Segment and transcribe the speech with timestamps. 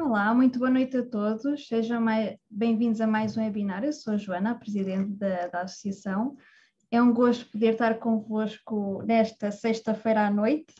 [0.00, 1.66] Olá, muito boa noite a todos.
[1.66, 2.04] Sejam
[2.48, 3.82] bem-vindos a mais um webinar.
[3.82, 6.36] Eu sou a Joana, a presidente da, da associação.
[6.88, 10.72] É um gosto poder estar convosco nesta sexta-feira à noite.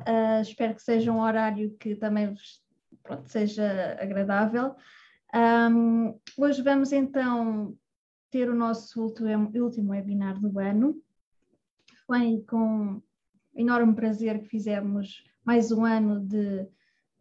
[0.00, 2.60] Uh, espero que seja um horário que também vos,
[3.04, 4.74] pronto, seja agradável.
[5.32, 7.72] Um, hoje vamos então
[8.32, 11.00] ter o nosso último, último webinar do ano.
[12.04, 13.00] Foi com
[13.54, 16.66] enorme prazer que fizemos mais um ano de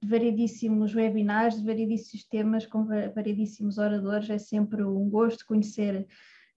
[0.07, 4.29] variedíssimos webinars, de variedíssimos temas, com variedíssimos oradores.
[4.29, 6.07] É sempre um gosto conhecer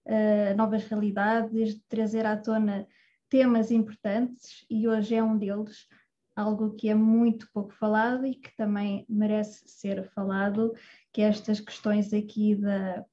[0.05, 2.87] uh, novas realidades, de trazer à tona
[3.29, 5.87] temas importantes e hoje é um deles,
[6.35, 10.73] algo que é muito pouco falado e que também merece ser falado,
[11.13, 13.05] que é estas questões aqui da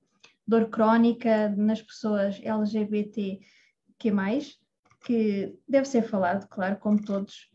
[0.47, 3.41] dor crónica nas pessoas LGBT
[3.99, 4.59] que mais,
[5.05, 7.51] que deve ser falado, claro, como todos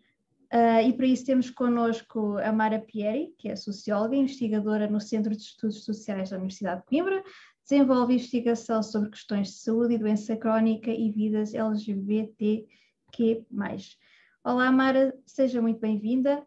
[0.54, 5.00] Uh, e para isso temos connosco a Mara Pieri, que é socióloga e investigadora no
[5.00, 7.24] Centro de Estudos Sociais da Universidade de Coimbra,
[7.64, 12.68] desenvolve investigação sobre questões de saúde e doença crónica e vidas LGBTQ+.
[14.44, 16.46] Olá Mara, seja muito bem-vinda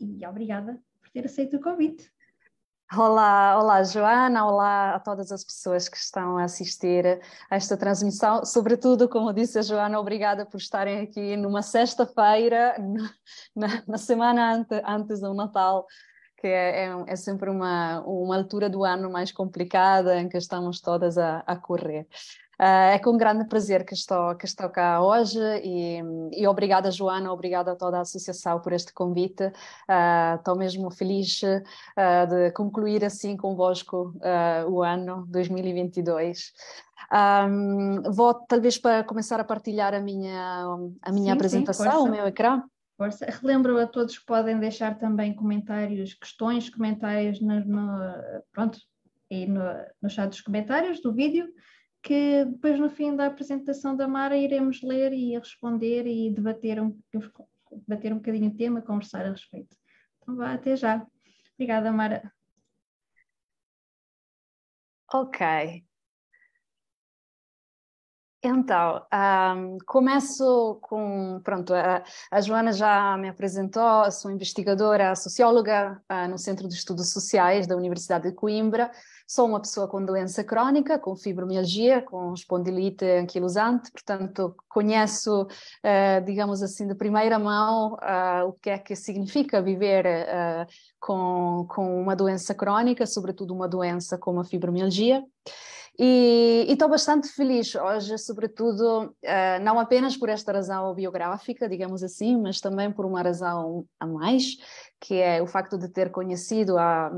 [0.00, 2.10] e obrigada por ter aceito o convite.
[2.96, 8.46] Olá, olá Joana, olá a todas as pessoas que estão a assistir a esta transmissão.
[8.46, 12.74] Sobretudo, como disse a Joana, obrigada por estarem aqui numa sexta-feira,
[13.54, 15.86] na, na, semana ante, antes do Natal,
[16.38, 20.80] que é, é, é, sempre uma, uma altura do ano mais complicada em que estamos
[20.80, 22.06] todas a, a correr.
[22.60, 26.00] Uh, é com grande prazer que estou, que estou cá hoje e,
[26.32, 29.44] e obrigada, Joana, obrigada a toda a associação por este convite.
[29.44, 34.12] Uh, estou mesmo feliz uh, de concluir assim convosco
[34.68, 36.52] o ano 2022.
[37.10, 40.64] Um, vou talvez para começar a partilhar a minha,
[41.00, 42.62] a minha sim, apresentação, sim, o meu ecrã.
[42.98, 43.24] Força.
[43.26, 48.78] Relembro a todos que podem deixar também comentários, questões, comentários no, no pronto,
[49.30, 49.62] e no,
[50.02, 51.48] no chat dos comentários do vídeo
[52.02, 56.98] que depois no fim da apresentação da Mara iremos ler e responder e debater um,
[57.86, 59.76] debater um bocadinho o tema, conversar a respeito.
[60.20, 61.06] Então vá, até já.
[61.54, 62.32] Obrigada, Mara.
[65.12, 65.87] Ok.
[68.40, 69.04] Então,
[69.56, 76.38] um, começo com, pronto, a, a, Joana já me apresentou, sou investigadora, socióloga uh, no
[76.38, 78.92] Centro de Estudos Sociais da Universidade de Coimbra,
[79.30, 86.62] Sou uma pessoa com doença crónica, com fibromialgia, com espondilite anquilosante, portanto, conheço, uh, digamos
[86.62, 90.06] assim, de primeira mão uh, o que é que significa viver
[90.98, 95.22] com, com uma doença crónica, sobretudo uma doença como a fibromialgia.
[96.00, 102.40] E estou bastante feliz hoje, sobretudo, uh, não apenas por esta razão biográfica, digamos assim,
[102.40, 104.58] mas também por uma razão a mais,
[105.00, 107.10] que é o facto de ter conhecido a,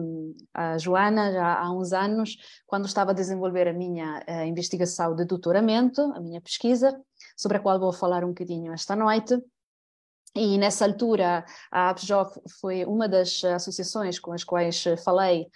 [0.54, 5.26] a Joana já há uns anos, quando estava a desenvolver a minha uh, investigação de
[5.26, 6.98] doutoramento, a minha pesquisa,
[7.36, 9.38] sobre a qual vou falar um bocadinho esta noite.
[10.34, 15.48] E nessa altura, a APJOC foi uma das associações com as quais falei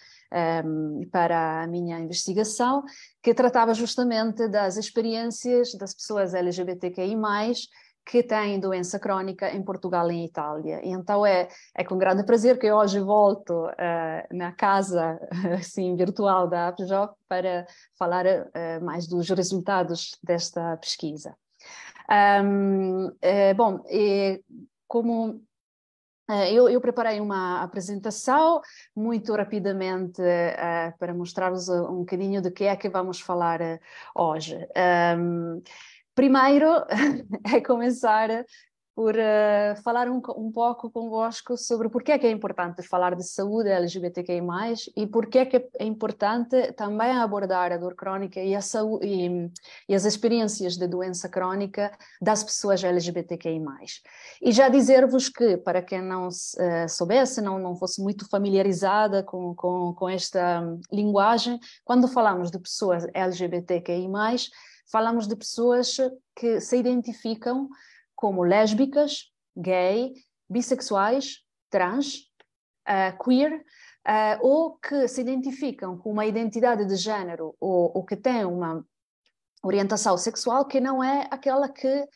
[0.64, 2.82] um, para a minha investigação,
[3.22, 7.16] que tratava justamente das experiências das pessoas LGBTQI+,
[8.06, 10.80] que têm doença crónica em Portugal e em Itália.
[10.84, 15.18] E então é, é com grande prazer que hoje volto uh, na casa
[15.58, 17.66] assim, virtual da APJOC para
[17.98, 21.34] falar uh, mais dos resultados desta pesquisa.
[22.44, 24.42] Um, é, bom, e
[24.86, 25.42] como
[26.50, 28.60] eu, eu, preparei uma apresentação
[28.96, 33.60] muito rapidamente uh, para mostrar-vos um bocadinho de que é que vamos falar
[34.14, 34.56] hoje.
[35.18, 35.62] Um,
[36.14, 36.68] primeiro
[37.52, 38.44] é começar
[38.94, 43.16] por uh, falar um, um pouco convosco sobre por que é que é importante falar
[43.16, 44.40] de saúde LGBTQI+,
[44.96, 49.06] e por que é que é importante também abordar a dor crónica e, a saúde,
[49.06, 49.50] e,
[49.88, 51.90] e as experiências de doença crónica
[52.22, 53.60] das pessoas LGBTQI+.
[54.40, 59.54] E já dizer-vos que, para quem não uh, soubesse, não, não fosse muito familiarizada com,
[59.56, 64.06] com, com esta um, linguagem, quando falamos de pessoas LGBTQI+,
[64.86, 65.96] falamos de pessoas
[66.36, 67.68] que se identificam
[68.14, 70.12] como lésbicas, gay,
[70.48, 71.40] bissexuais,
[71.70, 72.30] trans,
[72.88, 73.64] uh, queer,
[74.06, 78.84] uh, ou que se identificam com uma identidade de género ou, ou que têm uma
[79.62, 82.06] orientação sexual que não é aquela que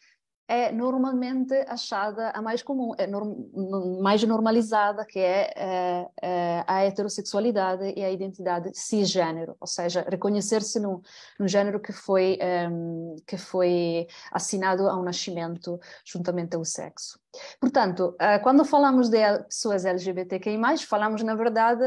[0.49, 6.85] é normalmente achada a mais comum, é norm, mais normalizada, que é, é, é, a
[6.85, 11.03] heterossexualidade e a identidade cisgênero, ou seja, reconhecer-se no,
[11.39, 12.39] no gênero que foi,
[12.71, 17.21] um, que foi assinado ao nascimento juntamente ao sexo.
[17.61, 21.85] Portanto, uh, quando falamos de pessoas LGBTQI+, falamos, na verdade,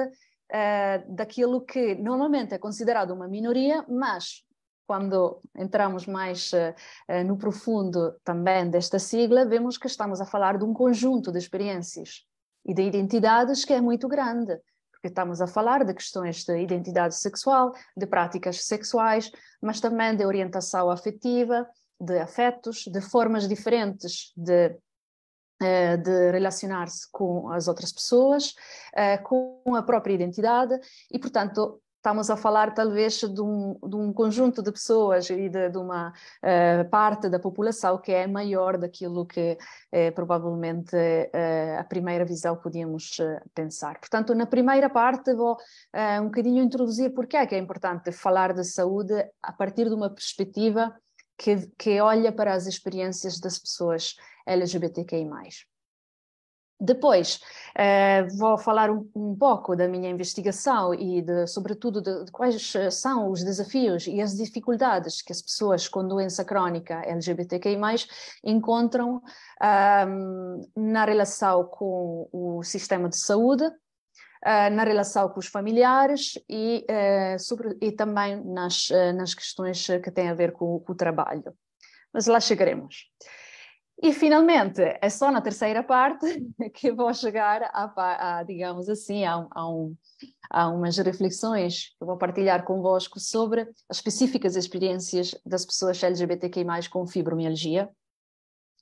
[1.07, 4.44] daquilo que normalmente é considerado uma minoria, mas
[4.86, 10.66] quando entramos mais uh, no profundo também desta sigla, vemos que estamos a falar de
[10.66, 12.25] um conjunto de experiências
[12.66, 14.57] e de identidades que é muito grande,
[14.92, 19.31] porque estamos a falar de questões de identidade sexual, de práticas sexuais,
[19.62, 21.68] mas também de orientação afetiva,
[22.00, 24.75] de afetos, de formas diferentes de
[25.63, 28.56] eh, de relacionar-se com as outras pessoas,
[29.24, 30.75] com a própria identidade
[31.12, 35.69] e, portanto, estamos a falar talvez de um, de um conjunto de pessoas e de,
[35.69, 41.83] de uma uh, parte da população que é maior daquilo que uh, provavelmente uh, a
[41.83, 43.18] primeira visão podíamos
[43.53, 44.00] pensar.
[44.00, 45.57] Portanto, na primeira parte vou
[46.19, 49.13] um bocadinho introduzir porque é que é importante falar de saúde
[49.44, 50.94] a partir de uma perspectiva
[51.38, 54.15] que, que olha para as experiências das pessoas
[54.45, 55.27] LGBTQI+.
[56.83, 57.39] Depois,
[57.75, 62.74] eh, vou falar um, um, pouco da minha investigação e, de, sobretudo, de, de, quais
[62.89, 67.78] são os desafios e as dificuldades que as pessoas com doença crónica LGBTQI+,
[68.44, 69.22] encontram
[69.62, 76.83] um, na relação com o sistema de saúde, uh, na relação com os familiares e,
[76.89, 80.95] uh, sobre, e também nas, uh, nas questões que têm a ver com, com o
[80.95, 81.54] trabalho.
[82.12, 83.06] Mas lá chegaremos.
[84.03, 86.25] E finalmente, é só na terceira parte
[86.74, 89.95] que vou chegar a, a digamos assim, a, a, um,
[90.50, 97.06] a, umas reflexões que vou partilhar convosco sobre as específicas experiências das pessoas LGBTQI+, com
[97.06, 97.89] fibromialgia,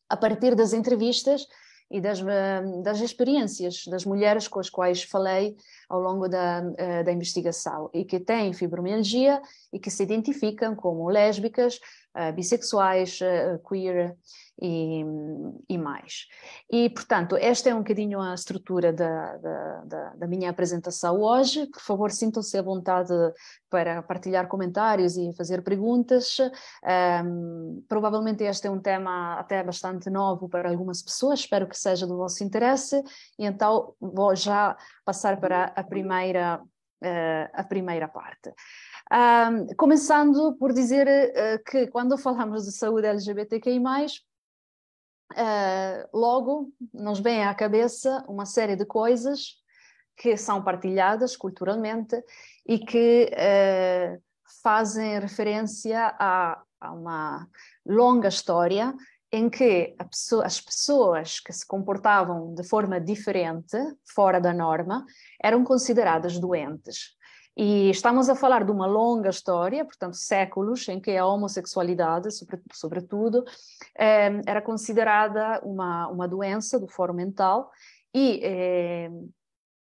[0.08, 1.46] a partir das entrevistas
[1.92, 2.22] e das,
[2.84, 5.58] das experiências das mulheres com as quais falei
[5.90, 9.42] ao longo da, eh, da investigação e que têm fibromialgia
[9.74, 11.80] e que se identificam como lésbicas,
[12.16, 13.20] uh, bissexuais,
[13.68, 14.16] queer
[14.62, 15.04] e,
[15.70, 16.28] e, mais.
[16.70, 21.68] E, portanto, esta é um bocadinho a estrutura da, da, da, da minha apresentação hoje.
[21.68, 23.14] Por favor, sintam-se à vontade
[23.70, 26.38] para partilhar comentários e fazer perguntas.
[27.24, 32.06] Um, provavelmente este é um tema até bastante novo para algumas pessoas, espero que seja
[32.06, 33.02] do vosso interesse,
[33.38, 34.76] e então vou já
[35.06, 38.54] passar para a primeira, uh, a primeira parte.
[39.12, 43.80] Um, começando por dizer uh, que quando falamos de saúde LGBTQI+,
[45.34, 49.56] uh, logo nos vem à cabeça uma série de coisas
[50.18, 52.22] que são partilhadas culturalmente
[52.68, 54.22] e que uh,
[54.62, 57.48] fazem referência a, a, uma
[57.86, 58.94] longa história
[59.32, 63.78] em que pessoa, as pessoas que se comportavam de forma diferente,
[64.14, 65.06] fora da norma,
[65.42, 67.19] eram consideradas doentes.
[67.62, 72.30] E estamos a falar de uma longa história, portanto, séculos, em que a homossexualidade,
[72.72, 73.44] sobretudo,
[73.98, 77.70] eh, era considerada uma, uma doença do foro mental
[78.16, 79.12] e eh,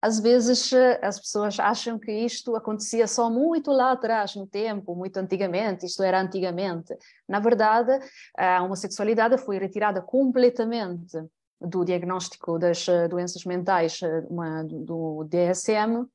[0.03, 5.19] às vezes as pessoas acham que isto acontecia só muito lá atrás no tempo, muito
[5.19, 6.93] antigamente, isto era antigamente.
[7.29, 7.97] Na verdade,
[8.37, 11.17] a homossexualidade foi retirada completamente
[11.61, 16.09] do diagnóstico das doenças mentais uma, do DSM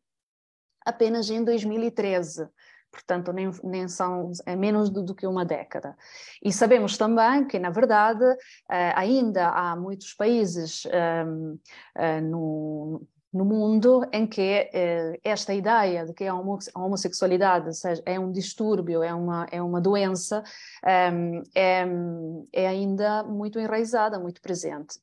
[0.88, 2.48] apenas em 2013
[2.92, 5.96] portanto nem, nem são é menos do, do, que uma década.
[6.44, 8.26] E sabemos também que, na verdade,
[8.70, 11.60] eh, ainda há muitos países um,
[11.96, 18.20] eh, no, no mundo em que eh, esta ideia de que a homossexualidade seja, é
[18.20, 20.44] um distúrbio, é uma, é uma doença,
[21.14, 21.86] um, é,
[22.54, 25.00] é ainda muito enraizada, muito presente.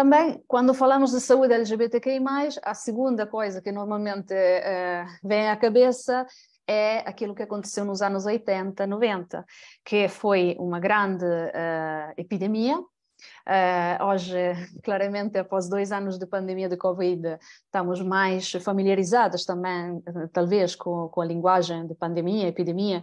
[0.00, 2.24] Também, quando falamos de saúde LGBTQI+,
[2.62, 6.26] a segunda coisa que normalmente uh, vem à cabeça
[6.66, 9.44] é aquilo que aconteceu nos anos 80, 90,
[9.84, 12.78] que foi uma grande uh, epidemia.
[12.78, 14.38] Uh, hoje,
[14.82, 20.02] claramente, após dois anos de pandemia de Covid, estamos mais familiarizados também,
[20.32, 23.02] talvez, com, com a linguagem de pandemia, epidemia,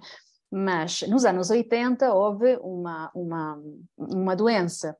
[0.49, 3.61] mas nos anos 80 houve uma, uma,
[3.95, 4.97] uma doença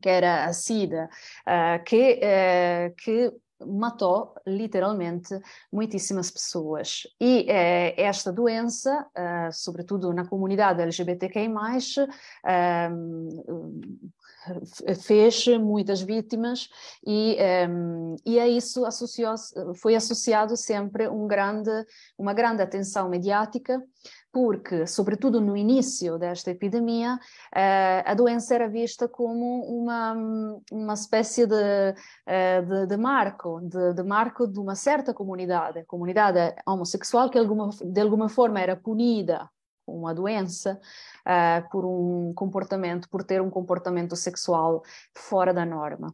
[0.00, 1.08] que era a SIDA,
[1.46, 3.32] uh, que, uh, que
[3.66, 5.38] matou literalmente
[5.72, 7.02] muitíssimas pessoas.
[7.20, 9.06] E uh, esta doença,
[9.52, 11.48] sobretudo na comunidade LGBTQI+,
[15.02, 16.68] fez muitas vítimas
[17.06, 17.36] e,
[17.68, 19.34] um, e a isso associou
[19.76, 21.70] foi associado sempre um grande,
[22.18, 23.82] uma grande atenção mediática
[24.34, 27.20] porque, sobretudo no início desta epidemia,
[27.54, 30.12] eh, a doença era vista como uma,
[30.72, 31.94] uma espécie de,
[32.26, 37.38] eh, de, de marco, de, de, marco de uma certa comunidade, a comunidade homossexual que
[37.38, 39.48] alguma, de alguma forma era punida
[39.86, 40.80] com uma doença
[41.26, 44.82] uh, por um comportamento, por ter um comportamento sexual
[45.14, 46.12] fora da norma.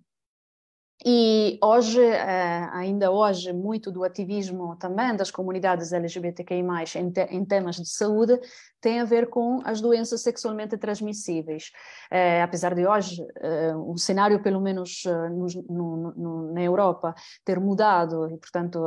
[1.04, 6.62] E hoje, eh, ainda hoje, muito do ativismo também das comunidades LGBTQI+,
[6.96, 8.38] em, em temas de saúde,
[8.82, 11.72] tem a ver com as doenças sexualmente transmissíveis.
[12.10, 17.14] Eh, apesar de hoje eh, o cenário, pelo menos no, no, no, na Europa,
[17.46, 18.80] ter mudado e, portanto,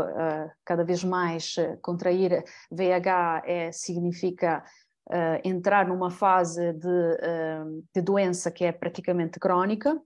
[0.63, 4.63] cada vez mais contrair VIH é, significa
[5.43, 7.17] entrar numa fase de,
[7.93, 9.99] de doença que é praticamente crónica,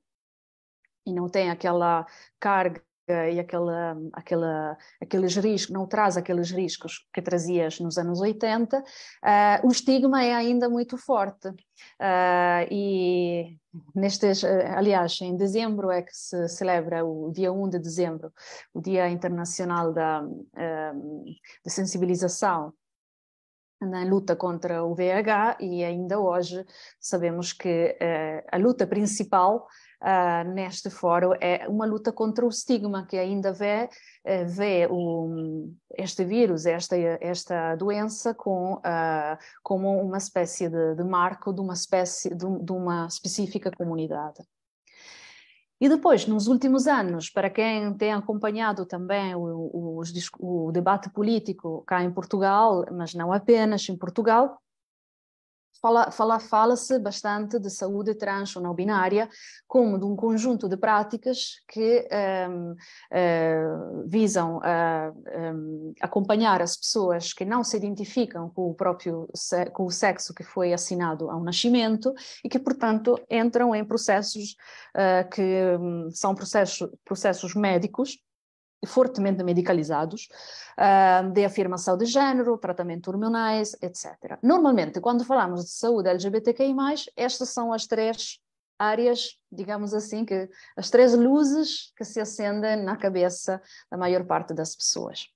[1.07, 2.05] e não tem aquela
[2.39, 8.79] carga e aquela, aquela, aqueles riscos, não traz aqueles riscos que trazias nos anos 80,
[8.79, 8.83] uh,
[9.23, 11.47] eh, o estigma é ainda muito forte.
[11.47, 13.57] Uh, e
[13.95, 18.33] nestes, uh, aliás, em dezembro é que se celebra o dia 1 de dezembro,
[18.73, 22.73] o Dia Internacional da, de Sensibilização
[23.79, 26.65] na luta contra o VIH e ainda hoje
[26.99, 27.95] sabemos que
[28.51, 29.67] a luta principal
[30.01, 33.89] uh, neste fórum é uma luta contra o estigma que ainda vê,
[34.25, 41.03] uh, vê o, este vírus, esta, esta doença com, uh, como uma espécie de, de,
[41.03, 44.43] marco de uma espécie de, de uma específica comunidade.
[45.79, 50.01] E depois, nos últimos anos, para quem tem acompanhado também o, o,
[50.39, 54.59] o, debate político cá em Portugal, mas não apenas em Portugal,
[55.81, 59.29] fala, fala, fala-se bastante de saúde trans ou não binária
[59.67, 62.07] como de um conjunto de práticas que
[62.49, 62.75] um, uh,
[63.13, 69.27] hum, visam uh, um, acompanhar as pessoas que não se identificam com o próprio
[69.73, 74.55] com o sexo que foi assinado ao nascimento e que, portanto, entram em processos
[74.95, 75.41] uh, que
[75.79, 78.17] um, são processos, processos médicos
[78.85, 80.27] fortemente medicalizados,
[80.77, 84.37] uh, de afirmação de género, tratamento hormonais, etc.
[84.41, 86.75] Normalmente, quando falamos de saúde LGBTQI+,
[87.15, 88.39] estas são as três
[88.79, 94.53] áreas, digamos assim, que as três luzes que se acendem na cabeça da maior parte
[94.53, 95.27] das pessoas.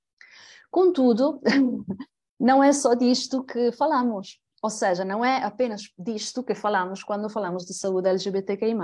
[0.69, 1.41] Contudo,
[2.39, 7.29] não é só disto que falamos, ou seja, não é apenas disto que falamos quando
[7.29, 8.75] falamos de saúde LGBTQI+.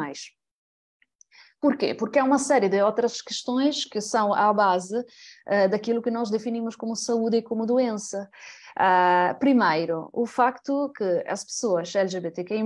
[1.59, 1.95] Por quê?
[1.95, 6.29] Porque há uma série de outras questões que são à base uh, daquilo que nós
[6.29, 8.29] definimos como saúde e como doença.
[8.77, 12.63] Uh, primeiro, o facto que as pessoas LGBTQI+,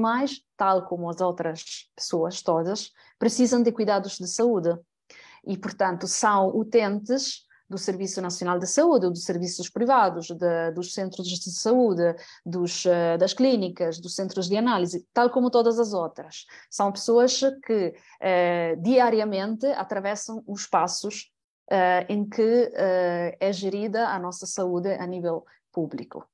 [0.58, 4.78] tal como as outras pessoas todas, precisam de cuidados de saúde
[5.46, 11.26] e, portanto, são utentes do Serviço Nacional de Saúde, dos serviços privados, de, dos centros
[11.26, 12.14] de saúde,
[12.46, 16.46] dos, uh, das clínicas, dos centros de análise, tal como todas as outras.
[16.70, 21.32] São pessoas que uh, diariamente atravessam os passos
[21.72, 22.72] uh, em que
[23.40, 26.28] é gerida a nossa saúde a nível público.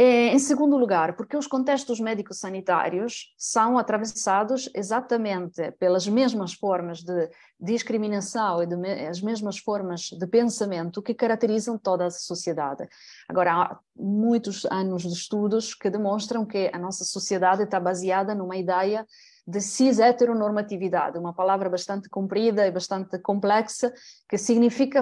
[0.00, 7.28] É, em segundo lugar, porque os contextos médicos-sanitários são atravessados exatamente pelas mesmas formas de
[7.58, 8.76] discriminação e de,
[9.08, 12.86] as mesmas formas de pensamento que caracterizam toda a sociedade.
[13.28, 18.56] Agora, há muitos anos de estudos que demonstram que a nossa sociedade está baseada numa
[18.56, 19.04] ideia
[19.44, 23.92] de cis-heteronormatividade, uma palavra bastante comprida e bastante complexa,
[24.28, 25.00] que significa,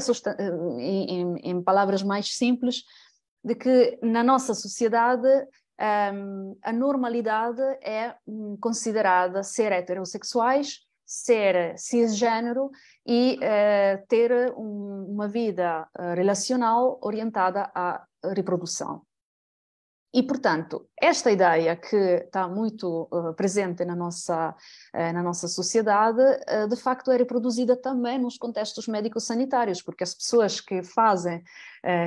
[0.78, 2.84] em, em, em palavras mais simples,
[3.46, 5.28] de que na nossa sociedade
[6.12, 12.70] um, a normalidade é hum, considerada ser heterossexuais, ser cisgênero
[13.06, 19.05] e uh, ter um, uma vida uh, relacional orientada à reprodução.
[20.14, 24.50] E, portanto, esta ideia que está muito uh, presente na nossa,
[24.94, 30.14] uh, na nossa sociedade, uh, de facto é reproduzida também nos contextos médico-sanitários, porque as
[30.14, 31.42] pessoas que fazem,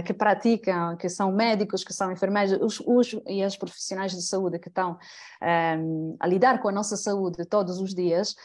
[0.06, 4.60] que praticam, que são médicos, que são enfermeiros, os, os e as profissionais de saúde
[4.60, 4.98] que estão
[5.42, 8.36] um, a lidar com a nossa saúde todos os dias,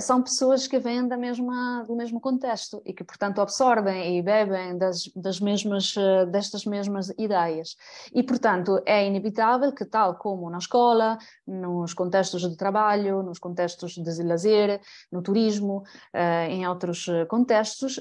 [0.00, 4.78] são pessoas que vêm da mesma, do mesmo contexto e que, portanto, absorvem e bebem
[4.78, 7.76] das, das mesmas, eh, destas mesmas ideias.
[8.12, 13.92] E, portanto, é inevitável que, tal como na escola, nos contextos de trabalho, nos contextos
[13.92, 14.80] de lazer,
[15.12, 18.00] no turismo, eh, em outros contextos,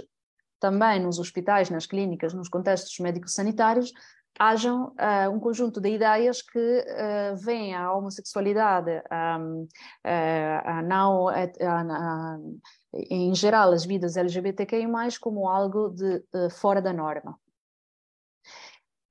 [0.60, 3.92] também nos hospitais, nas clínicas, nos contextos médico-sanitários,
[4.40, 8.92] hajam uh, um conjunto de ideias que uh, veem a homossexualidade,
[9.40, 9.68] um, uh,
[10.66, 11.28] a não,
[13.10, 14.88] em geral as vidas LGBTQI+,
[15.20, 17.38] como algo de fora da norma.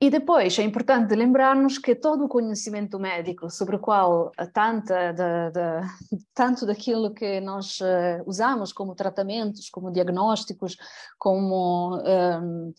[0.02, 5.52] E depois é importante lembrarmos que todo o conhecimento médico sobre o qual tanta, de,
[5.52, 10.76] de, tanto daquilo que nós uh, usamos como tratamentos, como diagnósticos,
[11.16, 12.73] como ehm,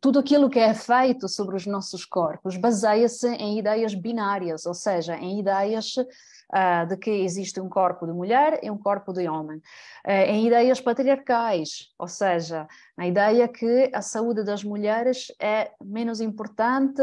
[0.00, 5.14] tudo aquilo que é feito sobre os nossos corpos, baseia-se em ideias binárias, ou seja,
[5.14, 5.94] em ideias
[6.54, 10.46] uh, de que existe um corpo de mulher e um corpo de homem, uh, em
[10.46, 12.66] ideias patriarcais, ou seja,
[12.96, 17.02] a ideia que a saúde das mulheres é menos importante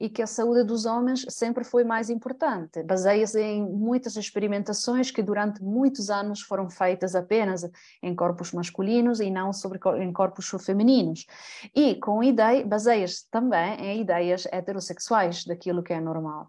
[0.00, 2.82] e que a saúde dos homens sempre foi mais importante.
[2.82, 7.68] Baseia-se em muitas experimentações que durante muitos anos foram feitas apenas
[8.02, 11.26] em corpos masculinos e não sobre em corpos femininos.
[11.74, 16.48] E com ideia, baseia-se também em ideias heterossexuais daquilo que é normal.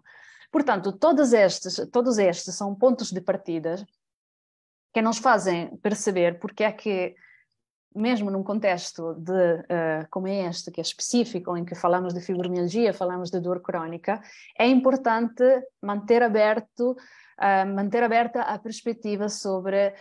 [0.50, 3.76] Portanto, todos estes, todos estes são pontos de partida
[4.92, 7.14] que nos fazem perceber porque é que,
[7.94, 12.20] mesmo num contexto de, uh, como é este, que é específico, em que falamos de
[12.20, 14.20] fibromialgia, falamos de dor crónica,
[14.58, 15.44] é importante
[15.80, 16.96] manter aberto
[17.40, 19.94] uh, manter aberta a perspectiva sobre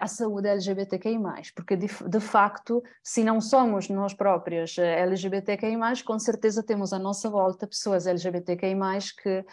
[0.00, 1.18] a saúde LGBTQI+,
[1.54, 6.98] porque de, de, facto, se não somos nós próprios eh, LGBTQI+, com certeza temos à
[6.98, 8.74] nossa volta pessoas LGBTQI+,
[9.22, 9.44] que uh,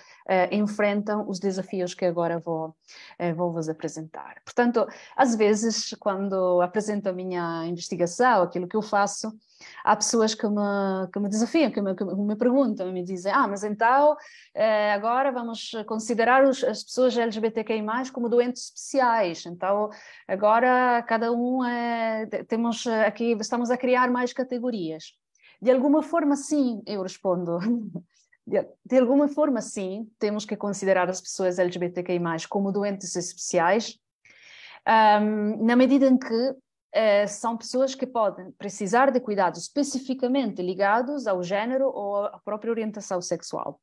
[0.52, 2.76] enfrentam os desafios que agora vou,
[3.36, 4.42] vou vos apresentar.
[4.44, 9.32] Portanto, às vezes, quando apresento a minha investigação, aquilo que eu faço,
[9.84, 13.48] há pessoas que me, que me desafiam, que me, que me perguntam, me dizem, ah,
[13.48, 14.16] mas então
[14.54, 17.84] eh, agora vamos considerar os, as pessoas LGBTQI+,
[18.14, 19.90] como doentes especiais, então
[20.28, 25.14] agora cada um é, temos aqui, estamos a criar mais categorias.
[25.62, 27.60] De alguma forma, sim, eu respondo.
[28.48, 32.18] De, de alguma forma, sim, temos que considerar as pessoas LGBTQI+,
[32.50, 34.00] como doentes especiais,
[34.88, 36.56] um, na medida em que
[36.94, 42.72] eh, são pessoas que podem precisar de cuidados especificamente ligados ao género ou à própria
[42.72, 43.82] orientação sexual.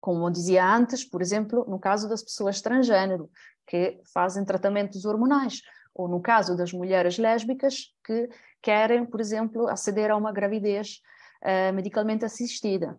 [0.00, 3.30] Como dizia antes, por exemplo, no caso das pessoas transgênero,
[3.66, 5.60] que fazem tratamentos hormonais,
[5.94, 8.28] ou no caso das mulheres lésbicas que
[8.62, 11.00] querem, por exemplo, aceder a uma gravidez
[11.42, 12.98] uh, medicalmente assistida.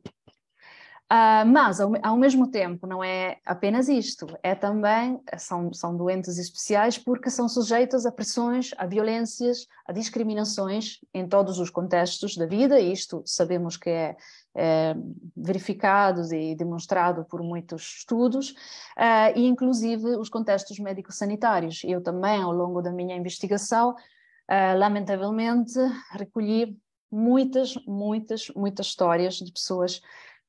[1.12, 6.38] Uh, mas, ao, ao, mesmo tempo, não é apenas isto, é também, são, são doentes
[6.38, 12.46] especiais porque são sujeitos a pressões, a violências, a discriminações em todos os contextos da
[12.46, 14.16] vida, e isto sabemos que é,
[14.56, 14.96] é
[15.36, 18.52] verificado e demonstrado por muitos estudos,
[18.98, 21.82] uh, e inclusive os contextos médico-sanitários.
[21.84, 25.78] Eu também, ao longo da minha investigação, uh, lamentavelmente,
[26.14, 26.80] recolhi
[27.12, 30.00] muitas, muitas, muitas histórias de pessoas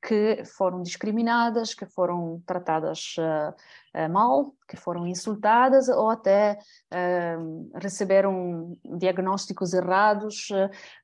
[0.03, 6.59] que foram discriminadas, que foram tratadas uh, mal, que foram insultadas ou até
[6.93, 10.49] uh, receberam diagnósticos errados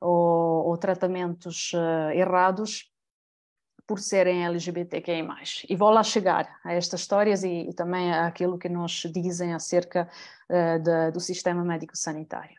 [0.00, 1.72] ou, ou, tratamentos
[2.12, 2.92] errados
[3.86, 5.26] por serem LGBTQI+.
[5.68, 10.08] E vou lá chegar a estas histórias e, e também àquilo que nos dizem acerca
[11.12, 12.58] do sistema médico-sanitário.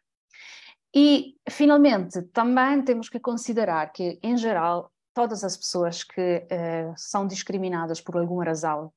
[0.96, 7.28] E, finalmente, também temos que considerar que, em geral, todas as pessoas que uh, são
[7.28, 8.90] discriminadas por alguma razão,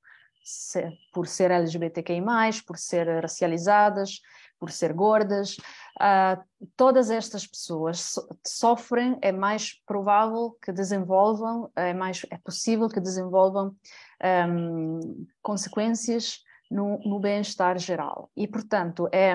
[0.45, 0.81] se,
[1.13, 2.23] por ser LGBTQI+,
[2.65, 4.21] por ser racializadas,
[4.57, 5.57] por ser gordas,
[5.99, 6.41] uh,
[6.77, 13.01] todas estas pessoas so sofrem, é mais provável que desenvolvam, é mais é possível que
[13.01, 13.75] desenvolvam
[14.49, 18.31] um, consequências no, no bem-estar geral.
[18.37, 19.35] E, portanto, é,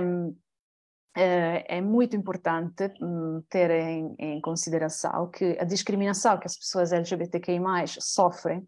[1.19, 7.59] é muito importante hum, ter em, em, consideração que a discriminação que as pessoas LGBTQI+,
[7.99, 8.67] sofrem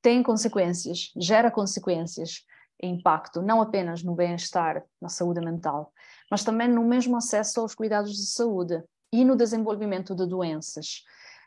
[0.00, 2.44] tem consequências, gera consequências,
[2.82, 5.92] impacto, não apenas no bem-estar, na saúde mental,
[6.30, 11.02] mas também no mesmo acesso aos cuidados de saúde e no desenvolvimento de doenças.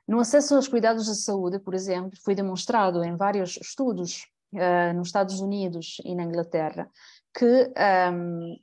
[0.07, 5.09] No acesso aos cuidados de saúde, por exemplo, foi demonstrado em vários estudos uh, nos
[5.09, 6.89] Estados Unidos e na Inglaterra
[7.37, 7.71] que
[8.13, 8.55] um,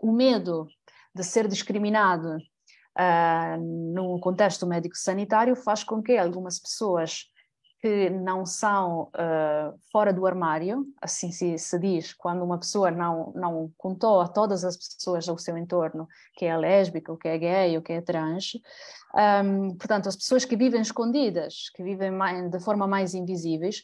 [0.00, 0.68] o medo
[1.16, 7.24] de ser discriminado uh, no contexto médico-sanitário faz com que algumas pessoas
[7.80, 13.32] que não são uh, fora do armário, assim se, se, diz, quando uma pessoa não,
[13.34, 17.38] não contou a todas as pessoas ao seu entorno que é lésbica, ou que é
[17.38, 18.52] gay, ou que é trans,
[19.44, 23.82] um, portanto, as pessoas que vivem escondidas, que vivem mais, de forma mais invisíveis,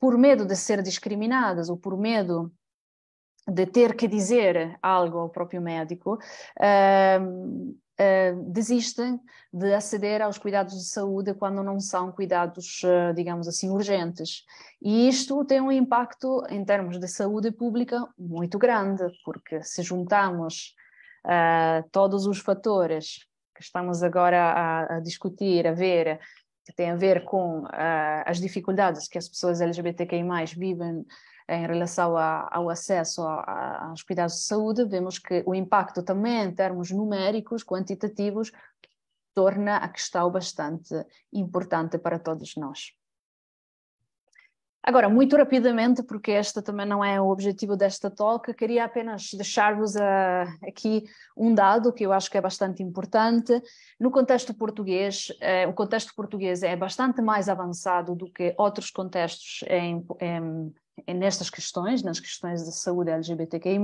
[0.00, 2.52] por medo de ser discriminadas ou por medo
[3.48, 9.20] de ter que dizer algo ao próprio médico, uh, uh, desistem
[9.52, 14.44] de aceder aos cuidados de saúde quando não são cuidados, uh, digamos assim, urgentes.
[14.80, 20.74] E isto tem um impacto em termos de saúde pública muito grande, porque se juntamos
[21.24, 23.24] ah, todos os fatores
[23.54, 26.18] que estamos agora a, a discutir, a ver,
[26.64, 30.22] que tem a ver com uh, as dificuldades que as pessoas LGBTQI+,
[30.56, 31.04] vivem
[31.48, 36.02] em relação a, ao acesso a, a, aos cuidados de saúde, vemos que o impacto
[36.02, 38.52] também em termos numéricos, quantitativos,
[39.34, 40.94] torna a questão bastante
[41.32, 42.92] importante para todos nós.
[44.84, 49.94] Agora, muito rapidamente, porque este também não é o objetivo desta talk, queria apenas deixar-vos
[49.94, 51.04] uh, aqui
[51.36, 53.62] um dado que eu acho que é bastante importante.
[54.00, 59.60] No contexto português, uh, o contexto português é bastante mais avançado do que outros contextos
[59.68, 60.74] em, em
[61.08, 63.78] nestas questões, nas questões de saúde LGBTQI+.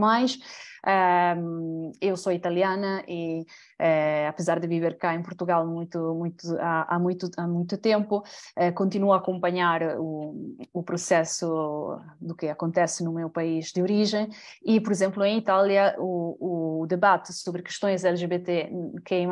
[0.86, 6.94] Um, eu sou italiana e, uh, apesar de viver cá em Portugal muito, muito, há,
[6.94, 8.18] há muito, há muito tempo,
[8.56, 14.28] uh, continuo a acompanhar o, o processo do que acontece no meu país de origem
[14.62, 19.26] e, por exemplo, em Itália, o, o debate sobre questões LGBTQI+,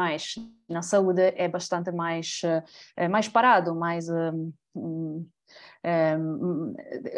[0.68, 4.08] na saúde é bastante mais, uh, mais parado, mais...
[4.08, 5.26] Um,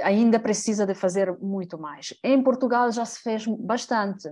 [0.02, 2.14] ainda precisa de fazer muito mais.
[2.22, 4.30] Em Portugal já se fez bastante.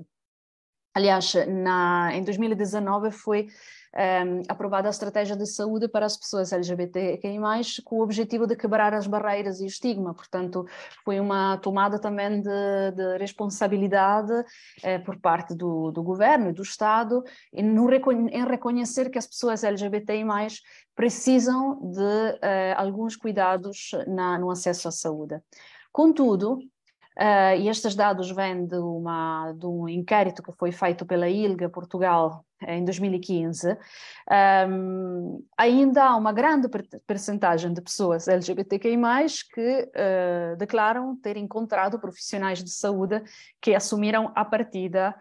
[0.94, 3.48] Aliás, na, em 2019 foi
[3.96, 8.92] um, aprovada a estratégia de saúde para as pessoas LGBTQI+, com o objetivo de quebrar
[8.92, 10.12] as barreiras e o estigma.
[10.12, 10.66] Portanto,
[11.04, 14.32] foi uma tomada também de, de responsabilidade
[14.82, 19.26] eh, por parte do, do governo e do Estado em, no, em reconhecer que as
[19.26, 20.24] pessoas LGBTI+,
[20.94, 25.40] precisam de eh, alguns cuidados na, no acesso à saúde.
[25.90, 26.58] Contudo,
[27.18, 31.66] Uh, e estes dados vêm de, uma, de, um inquérito que foi feito pela ILGA
[31.66, 33.74] Portugal em 2015.
[34.68, 36.68] Um, ainda há uma grande
[37.06, 38.98] percentagem de pessoas LGBTQI+,
[39.54, 43.22] que uh, declaram ter encontrado profissionais de saúde
[43.62, 45.16] que assumiram a partida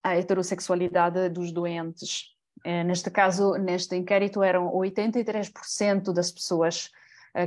[0.00, 2.36] a heterossexualidade dos doentes.
[2.64, 6.88] Uh, neste caso, neste inquérito, eram 83% das pessoas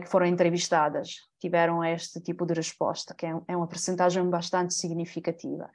[0.01, 5.69] que foram entrevistadas tiveram este tipo de resposta, que é, é uma percentagem bastante significativa.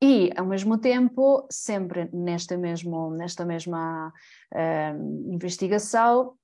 [0.00, 4.12] E, ao mesmo tempo, sempre nesta, mesmo, nesta mesma
[4.54, 6.34] uh, investigação,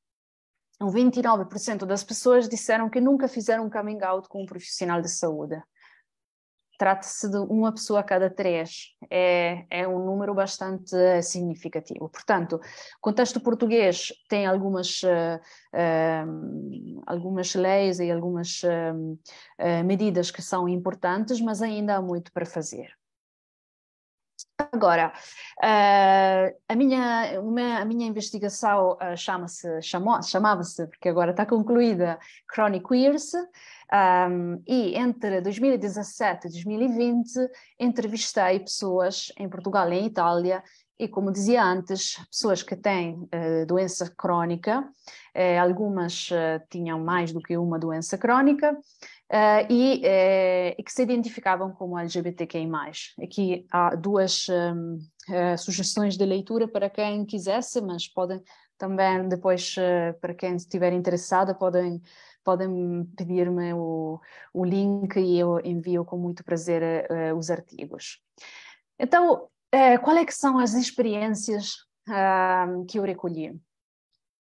[0.80, 5.62] 29% das pessoas disseram que nunca fizeram um coming out com um profissional de saúde
[6.78, 12.08] trata-se de uma pessoa a cada três, é, é um número bastante significativo.
[12.08, 15.40] Portanto, o contexto português tem algumas, uh,
[15.74, 22.46] uh, algumas leis e algumas uh, medidas que são importantes, mas ainda há muito para
[22.46, 22.94] fazer.
[24.56, 25.12] Agora,
[25.60, 27.40] a, minha,
[27.80, 32.18] a minha investigação chama-se, chamava-se, porque agora está concluída,
[32.52, 33.32] Chronic Queers,
[33.92, 40.62] um, e entre 2017 e 2020 entrevistei pessoas em Portugal e em Itália
[40.98, 47.32] e, como dizia antes, pessoas que têm uh, doença crónica, uh, algumas uh, tinham mais
[47.32, 48.76] do que uma doença crónica,
[49.68, 52.68] e, e, que se identificavam como LGBTQI+.
[53.22, 54.98] Aqui há duas um,
[55.58, 58.42] sugestões de leitura para quem quisesse, mas podem
[58.76, 59.74] também depois,
[60.20, 62.02] para quem estiver interessada, podem
[62.44, 64.20] podem pedir-me o,
[64.52, 68.20] o link e eu envio com muito prazer uh, os artigos.
[68.98, 71.72] Então, uh, qual é são as experiências
[72.08, 73.58] uh, que eu recolhi?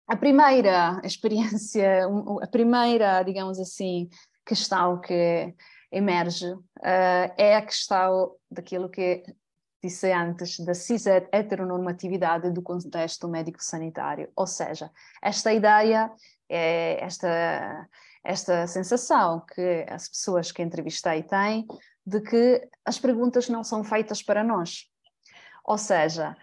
[0.06, 2.06] A primeira experiência,
[2.40, 4.08] a primeira, digamos assim,
[4.44, 5.54] questão que
[5.92, 6.54] emerge
[7.36, 9.22] é a questão daquilo que
[9.82, 14.30] disse antes, da cis heteronormatividade do contexto médico-sanitário.
[14.36, 14.90] Ou seja,
[15.22, 16.12] esta ideia
[16.48, 17.88] é esta,
[18.22, 21.66] esta sensação que as pessoas que entrevistei têm
[22.04, 24.86] de que as perguntas não são feitas para nós.
[25.64, 26.36] Ou seja,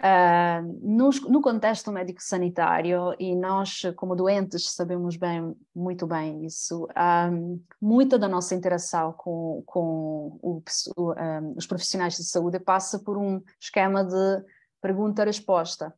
[0.00, 6.86] Uh, no, no, contexto médico-sanitário, e nós, como doentes, sabemos bem, muito bem isso,
[7.32, 10.62] um, muita da nossa interação com, com o,
[10.96, 14.44] um, os profissionais de saúde passa por um esquema de
[14.80, 15.92] pergunta-resposta.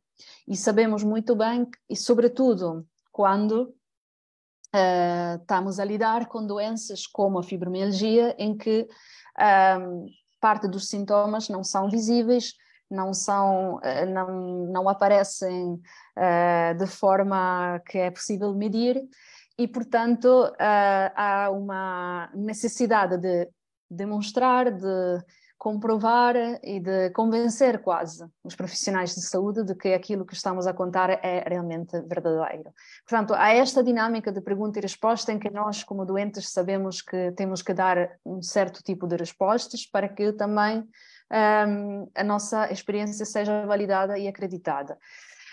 [0.47, 3.71] E sabemos muito bem, e sobretudo quando
[4.73, 8.87] uh, estamos a lidar com doenças como a fibromialgia, em que
[10.39, 12.55] parte dos sintomas não são visíveis,
[12.91, 19.01] não são, uh, não, não aparecem uh, de forma que é possível medir
[19.57, 23.47] e, portanto, há uma necessidade de
[23.89, 25.23] demonstrar, de
[25.61, 30.73] comprovar e de convencer quase os profissionais de saúde de que aquilo que estamos a
[30.73, 32.73] contar é realmente verdadeiro.
[33.07, 37.31] Portanto, há esta dinâmica de pergunta e resposta em que nós, como doentes, sabemos que
[37.33, 40.83] temos que dar um certo tipo de respostas para que também
[41.31, 44.97] um, a nossa experiência seja validada e acreditada.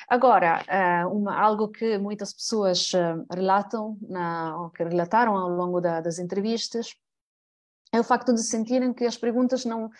[0.08, 5.80] Agora, uh, uma, algo que muitas pessoas uh, relatam, na, ou que relataram ao longo
[5.80, 6.94] da, das entrevistas,
[7.92, 9.90] é o facto de sentirem que as perguntas não,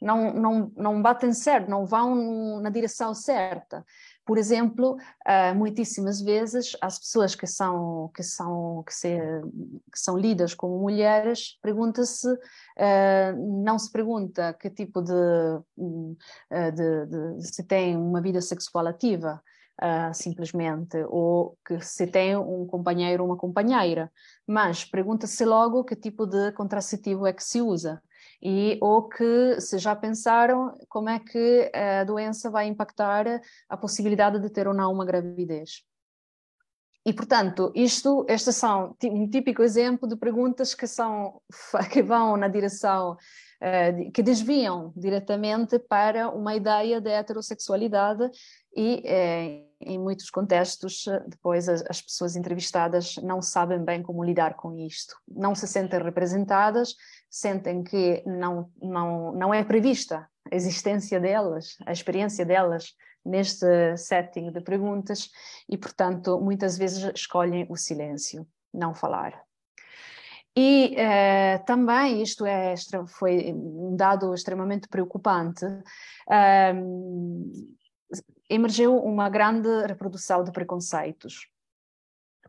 [0.00, 3.84] não, não, não batem certo, não vão na direção certa.
[4.28, 9.18] Por exemplo, uh, muitíssimas vezes as pessoas que são que são que, se,
[9.90, 15.14] que são lidas como mulheres pergunta-se uh, não se pergunta que tipo de,
[15.78, 16.16] uh,
[16.50, 19.42] de, de, se tem uma vida sexual ativa
[20.12, 24.10] simplesmente ou que se tem um companheiro ou uma companheira,
[24.44, 28.02] mas pergunta-se logo que tipo de contraceptivo é que se usa
[28.40, 33.26] e ou que se já pensaram como é que a doença vai impactar
[33.68, 35.82] a possibilidade de ter ou não uma gravidez.
[37.04, 41.40] E, portanto, isto, estes são um típico exemplo de perguntas que, são,
[41.90, 43.16] que vão na direção,
[43.62, 48.30] uh, que desviam diretamente para uma ideia de heterossexualidade
[48.76, 54.54] e, eh, em muitos contextos, depois as, as, pessoas entrevistadas não sabem bem como lidar
[54.54, 55.16] com isto.
[55.26, 56.94] Não se sentem representadas,
[57.28, 62.94] sentem que não, não, não é prevista a existência delas, a experiência delas
[63.24, 65.28] neste setting de perguntas
[65.68, 69.47] e, portanto, muitas vezes escolhem o silêncio, não falar.
[70.60, 72.74] E eh, também isto é,
[73.06, 75.64] foi um dado extremamente preocupante.
[76.74, 77.76] Um,
[78.50, 81.46] emergiu uma grande reprodução de preconceitos.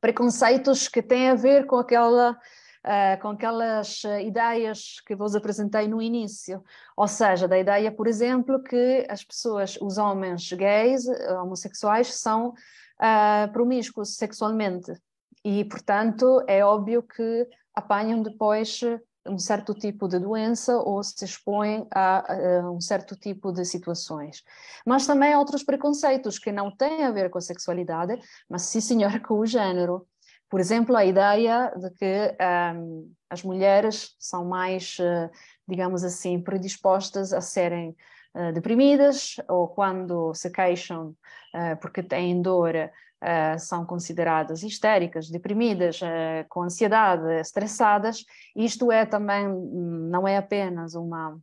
[0.01, 6.01] Preconceitos que têm a ver com aquela uh, com aquelas ideias que vos apresentei no
[6.01, 6.63] início.
[6.97, 11.05] Ou seja, da ideia, por exemplo, que as pessoas, os homens gays,
[11.43, 14.93] homossexuais, são uh, promíscuos sexualmente.
[15.45, 17.47] E, portanto, é óbvio que
[17.79, 18.81] apanham depois
[19.25, 24.43] um certo tipo de doença ou se expõem a, a, um certo tipo de situações.
[24.85, 28.81] Mas também há outros preconceitos que não têm a ver com a sexualidade, mas sim,
[28.81, 30.07] senhor, com o género.
[30.49, 32.35] Por exemplo, a ideia de que
[32.75, 35.29] um, as mulheres são mais, uh,
[35.67, 37.95] digamos assim, predispostas a serem
[38.33, 41.09] uh, deprimidas ou quando se queixam
[41.53, 42.73] uh, porque têm dor,
[43.59, 45.99] são consideradas histéricas, deprimidas,
[46.47, 48.23] com ansiedade, estressadas.
[48.55, 51.37] Isto é também, não é apenas uma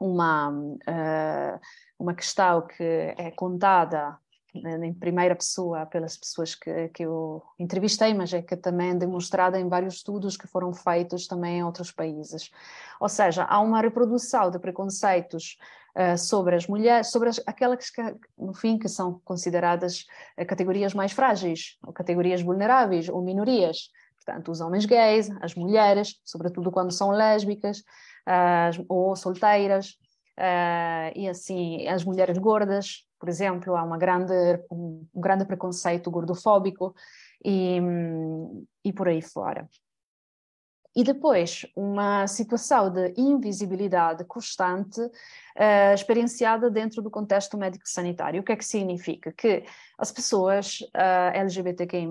[0.00, 0.52] uma,
[1.98, 2.82] uma questão que
[3.16, 4.18] é contada
[4.54, 9.58] em primeira pessoa pelas pessoas que, que eu entrevistei, mas é que também é demonstrada
[9.58, 12.50] em vários estudos que foram feitos também em outros países.
[13.00, 15.56] Ou seja, há uma reprodução de preconceitos
[15.96, 18.02] uh, sobre as mulheres, sobre as, aquelas que,
[18.36, 20.04] no fim, que são consideradas
[20.38, 23.90] uh, categorias mais frágeis, ou categorias vulneráveis, ou minorias.
[24.16, 27.78] Portanto, os homens gays, as mulheres, sobretudo quando são lésbicas
[28.26, 29.96] uh, ou solteiras,
[31.14, 34.34] e assim, as mulheres gordas, por exemplo, há uma grande,
[34.68, 36.92] um, um grande preconceito gordofóbico
[37.44, 37.78] e,
[38.84, 39.68] e por aí fora.
[40.96, 48.40] E depois, uma situação de invisibilidade constante uh, experienciada dentro do contexto médico-sanitário.
[48.40, 49.32] O que é que significa?
[49.32, 49.64] Que
[49.98, 52.06] as pessoas uh, eh, LGBTQI+,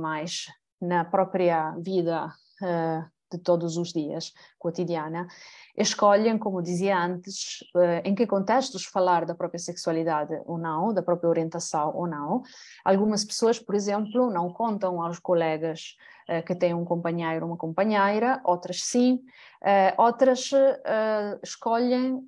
[0.82, 2.28] na própria vida
[2.62, 5.28] uh, de todos os dias, cotidiana,
[5.78, 7.64] escolhem, como dizia antes,
[8.04, 12.44] em que contextos falar da própria sexualidade ou não, da própria orientação ou não.
[12.86, 15.96] Algumas pessoas, por exemplo, não contam aos colegas
[16.46, 19.20] que têm um companheiro ou uma companheira, outras sim,
[19.62, 20.52] eh, outras
[21.42, 22.22] escolhem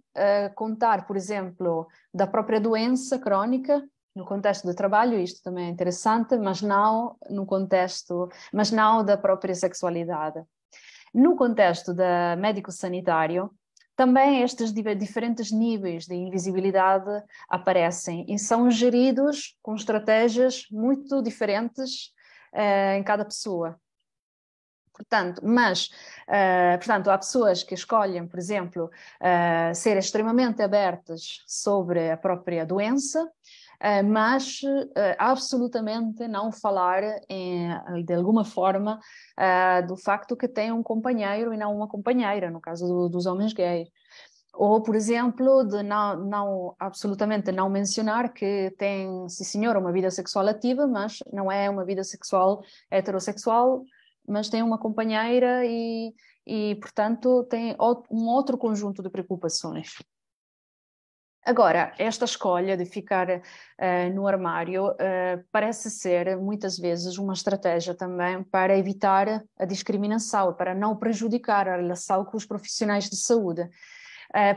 [0.55, 3.83] contar, por exemplo, da própria doença crónica
[4.15, 9.17] no contexto do trabalho, isto também é interessante, mas não no contexto, mas não da
[9.17, 10.41] própria sexualidade.
[11.13, 13.51] No contexto da médico-sanitário,
[13.95, 22.11] também estes diferentes níveis de invisibilidade aparecem e são geridos com estratégias muito diferentes
[22.53, 23.79] uh, em cada pessoa.
[24.95, 25.89] Portanto, mas,
[26.27, 32.65] uh, portanto, há pessoas que escolhem, por exemplo, uh, ser extremamente abertas sobre a própria
[32.65, 33.29] doença,
[33.77, 34.61] eh, mas
[35.19, 37.69] absolutamente não falar em,
[38.05, 38.97] de alguma forma
[39.85, 43.51] do facto que tem um companheiro e não uma companheira, no caso do, dos homens
[43.51, 43.89] gays.
[44.57, 50.09] Ou, por exemplo, de não, não, absolutamente não mencionar que tem, sim senhor, uma vida
[50.09, 53.83] sexual ativa, mas não é uma vida sexual heterossexual,
[54.27, 56.13] mas tem uma companheira e,
[56.45, 57.75] e portanto, tem
[58.11, 59.95] um outro conjunto de preocupações.
[61.45, 67.93] Agora, esta escolha de ficar uh, no armário uh, parece ser muitas vezes uma estratégia
[67.93, 73.69] também para evitar a discriminação, para não prejudicar a relação com os profissionais de saúde.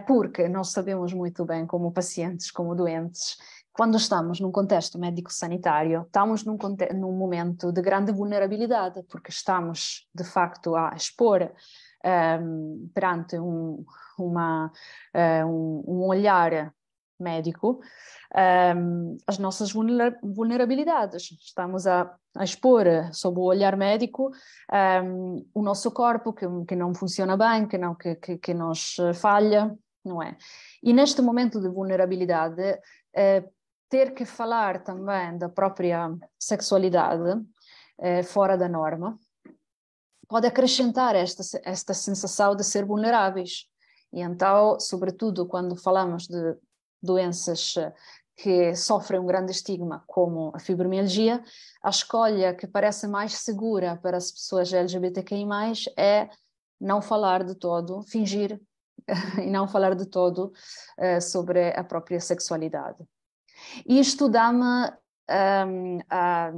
[0.07, 3.37] porque nós sabemos muito bem, como pacientes, como doentes,
[3.79, 6.59] quando estamos num contexto médico-sanitário, estamos num,
[6.97, 11.49] num, momento de grande vulnerabilidade, porque estamos, de facto, a expor um,
[12.03, 13.85] ehm, perante um,
[14.19, 14.73] uma,
[15.15, 16.75] uh, um, um, olhar
[17.21, 17.81] médico
[18.35, 21.31] um, ehm, as nossas vulnerabilidades.
[21.41, 24.33] Estamos a, a, expor, sob o olhar médico,
[25.05, 28.97] um, o nosso corpo que, que, não funciona bem, que, não, que, que, que nos
[29.15, 29.73] falha,
[30.05, 30.37] não é?
[30.83, 33.58] E neste momento de vulnerabilidade, uh,
[33.89, 37.43] ter que falar também da própria sexualidade
[37.99, 39.19] eh, fora da norma
[40.29, 43.67] pode acrescentar esta, esta sensação de ser vulneráveis.
[44.13, 46.57] E então, sobretudo quando falamos de
[47.03, 47.93] doenças eh,
[48.37, 51.43] que sofrem um grande estigma, como a fibromialgia,
[51.83, 55.45] a escolha que parece mais segura para as pessoas LGBTQI+,
[55.97, 56.29] é
[56.81, 58.61] não falar de todo, fingir
[59.43, 60.53] e não falar de todo
[60.99, 62.99] uh, sobre a própria sexualidade.
[63.87, 64.93] E dá-me,
[65.31, 66.53] um, a,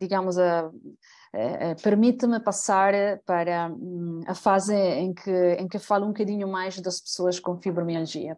[0.00, 2.92] digamos, a, a, permite-me passar
[3.24, 7.60] para um, a fase em que, em que falo um bocadinho mais das pessoas com
[7.60, 8.36] fibromialgia.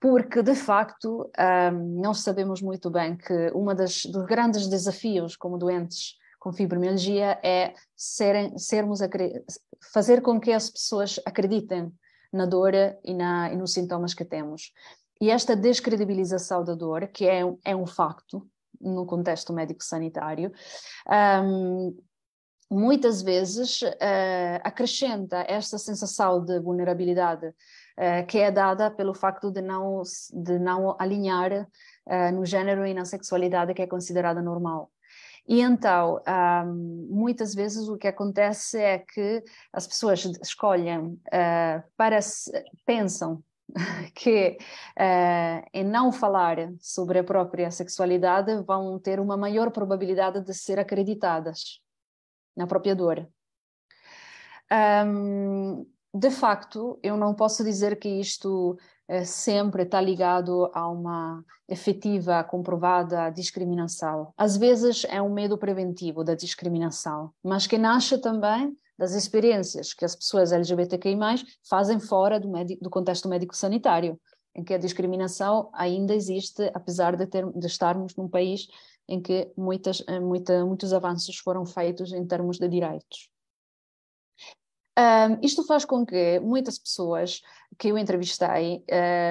[0.00, 1.30] Porque, de facto,
[1.72, 7.74] um, nós sabemos muito bem que um dos grandes desafios como doentes com fibromialgia é
[7.96, 9.00] serem, sermos
[9.92, 11.92] fazer com que as pessoas acreditem
[12.32, 14.72] na dor e, na, e nos sintomas que temos.
[15.20, 18.48] E esta descredibilização da dor, que é, é um facto
[18.80, 20.52] no contexto médico-sanitário,
[21.44, 21.96] um,
[22.70, 29.62] muitas vezes uh, acrescenta esta sensação de vulnerabilidade uh, que é dada pelo facto de
[29.62, 30.02] não,
[30.32, 34.90] de não alinhar uh, no género e na sexualidade que é considerada normal.
[35.48, 41.18] E então, um, muitas vezes o que acontece é que as pessoas escolhem,
[41.96, 42.18] para,
[42.84, 43.42] pensam
[44.14, 44.58] que
[44.98, 50.78] uh, em não falar sobre a própria sexualidade vão ter uma maior probabilidade de ser
[50.78, 51.80] acreditadas
[52.56, 53.28] na própria dor.
[55.06, 58.78] Um, de facto, eu não posso dizer que isto
[59.08, 64.32] uh, sempre está ligado a uma efetiva, comprovada discriminação.
[64.36, 70.04] Às vezes é um medo preventivo da discriminação, mas que nasce também das experiências que
[70.04, 71.16] as pessoas LGBTQI+,
[71.68, 74.20] fazem fora do, do contexto médico-sanitário,
[74.54, 78.66] em que a discriminação ainda existe, apesar de, ter, de estarmos num país
[79.08, 83.30] em que muitas, eh, muita, muitos avanços foram feitos em termos de direitos.
[84.98, 87.40] Um, isto faz com que muitas pessoas
[87.78, 88.84] que eu entrevistei,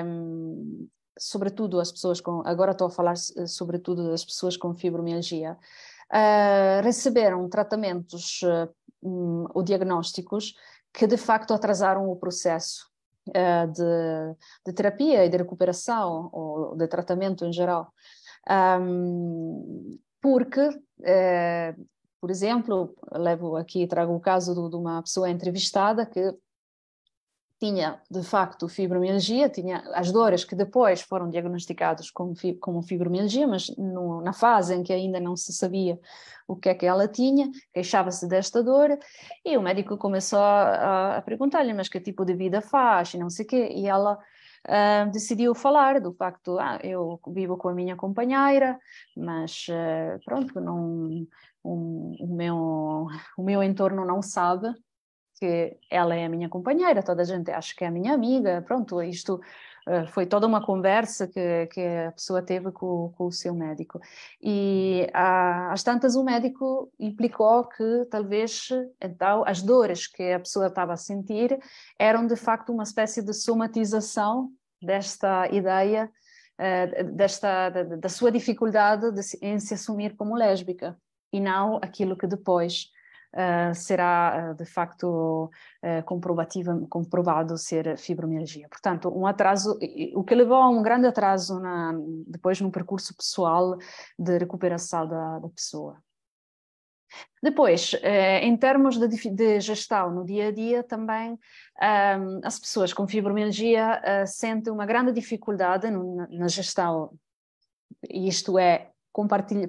[0.06, 0.88] um,
[1.20, 5.58] sobretudo as pessoas com, agora estou a falar eh, sobretudo das pessoas com fibromialgia,
[6.14, 10.54] uh, receberam tratamentos uh, um, ou diagnósticos
[10.94, 12.90] que de facto atrasaram o processo
[13.30, 17.94] uh, de, de, terapia e de recuperação ou de tratamento em geral.
[18.82, 21.88] Um, porque, uh,
[22.20, 26.34] por exemplo, levo aqui, trago o caso de, de uma pessoa entrevistada que
[27.60, 33.76] tinha de facto fibromialgia, tinha as dores que depois foram diagnosticadas como, como fibromialgia, mas
[33.78, 36.00] no, na fase em que ainda não se sabia
[36.48, 38.98] o que é que ela tinha, queixava-se desta dor
[39.44, 43.14] e o médico começou a, a perguntar-lhe mas que tipo de vida faz?
[43.16, 44.20] E não sei o quê, e ela
[44.68, 48.80] uh, decidiu falar do facto, ah, eu vivo com a minha companheira,
[49.16, 51.26] mas uh, pronto, não,
[51.66, 54.74] um, o, meu, o meu entorno não sabe
[55.40, 58.64] que ela é a minha companheira, toda a gente acha que é a minha amiga,
[58.66, 59.36] pronto, isto
[59.88, 64.00] uh, foi toda uma conversa que, que a pessoa teve com, com o seu médico.
[64.42, 68.70] E uh, às tantas o médico implicou que talvez,
[69.02, 71.58] então, as dores que a pessoa estava a sentir
[72.00, 76.10] eram de facto uma espécie de somatização desta ideia,
[76.60, 80.98] uh, desta, da, da, sua dificuldade de, em se assumir como lésbica,
[81.32, 82.92] e não aquilo que depois
[83.38, 85.50] uh, será uh, de facto
[85.84, 88.68] uh, comprovado ser fibromialgia.
[88.68, 89.78] Portanto, um atraso,
[90.16, 91.94] o que levou a um grande atraso na,
[92.26, 93.78] depois no percurso pessoal
[94.18, 95.98] de recuperação da, da pessoa.
[97.42, 97.96] Depois,
[98.42, 101.40] em termos de, gestão no dia a dia, também
[102.44, 107.18] as pessoas com fibromialgia sentem uma grande dificuldade na gestão,
[108.10, 108.92] isto é,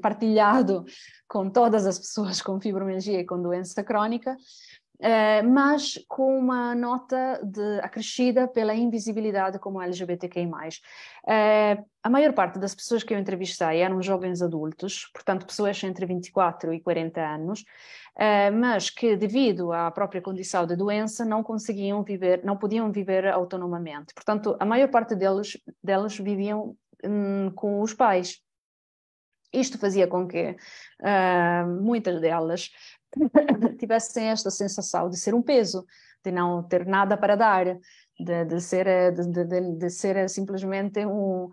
[0.00, 0.84] partilhado
[1.26, 4.36] com todas as pessoas com fibromialgia e com doença crónica,
[4.98, 10.46] uh, mas com uma nota de, acrescida pela invisibilidade como LGBTQI+.
[10.46, 16.06] Uh, a maior parte das pessoas que eu entrevistei eram jovens adultos, portanto pessoas entre
[16.06, 17.60] 24 e 40 anos,
[18.16, 23.26] uh, mas que devido à própria condição de doença não conseguiam viver, não podiam viver
[23.28, 24.14] autonomamente.
[24.14, 28.40] Portanto, a maior parte deles, deles viviam um, com os pais.
[29.52, 30.56] Isto fazia com que
[31.00, 32.70] uh, muitas delas
[33.78, 35.86] tivessem esta sensação de ser um peso,
[36.24, 37.64] de não ter nada para dar,
[38.18, 41.50] de, de ser, de, de, de, ser simplesmente um, uh,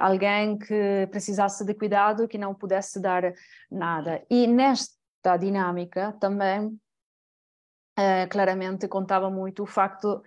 [0.00, 3.34] alguém que precisasse de cuidado que não pudesse dar
[3.70, 4.24] nada.
[4.30, 10.22] E nesta dinâmica também, uh, claramente, contava muito o facto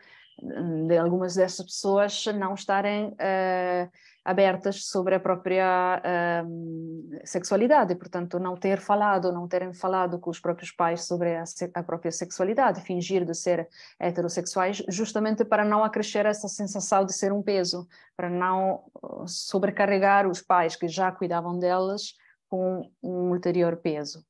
[0.87, 3.89] de algumas dessas pessoas não estarem uh,
[4.23, 6.01] abertas sobre a própria
[6.45, 11.43] um, sexualidade, portanto, não ter falado, não terem falado com os próprios pais sobre a,
[11.75, 13.69] a, própria sexualidade, fingir de ser
[13.99, 20.27] heterossexuais, justamente para não acrescer essa sensação de ser um peso, para não uh, sobrecarregar
[20.27, 22.15] os pais que já cuidavam delas
[22.49, 24.25] com um ulterior peso.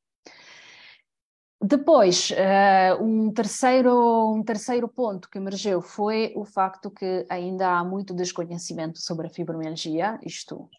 [1.67, 7.83] Depois, uh, um, terceiro, um terceiro ponto que emergiu foi o facto que ainda há
[7.83, 10.19] muito desconhecimento sobre a fibromialgia.
[10.23, 10.69] Isto,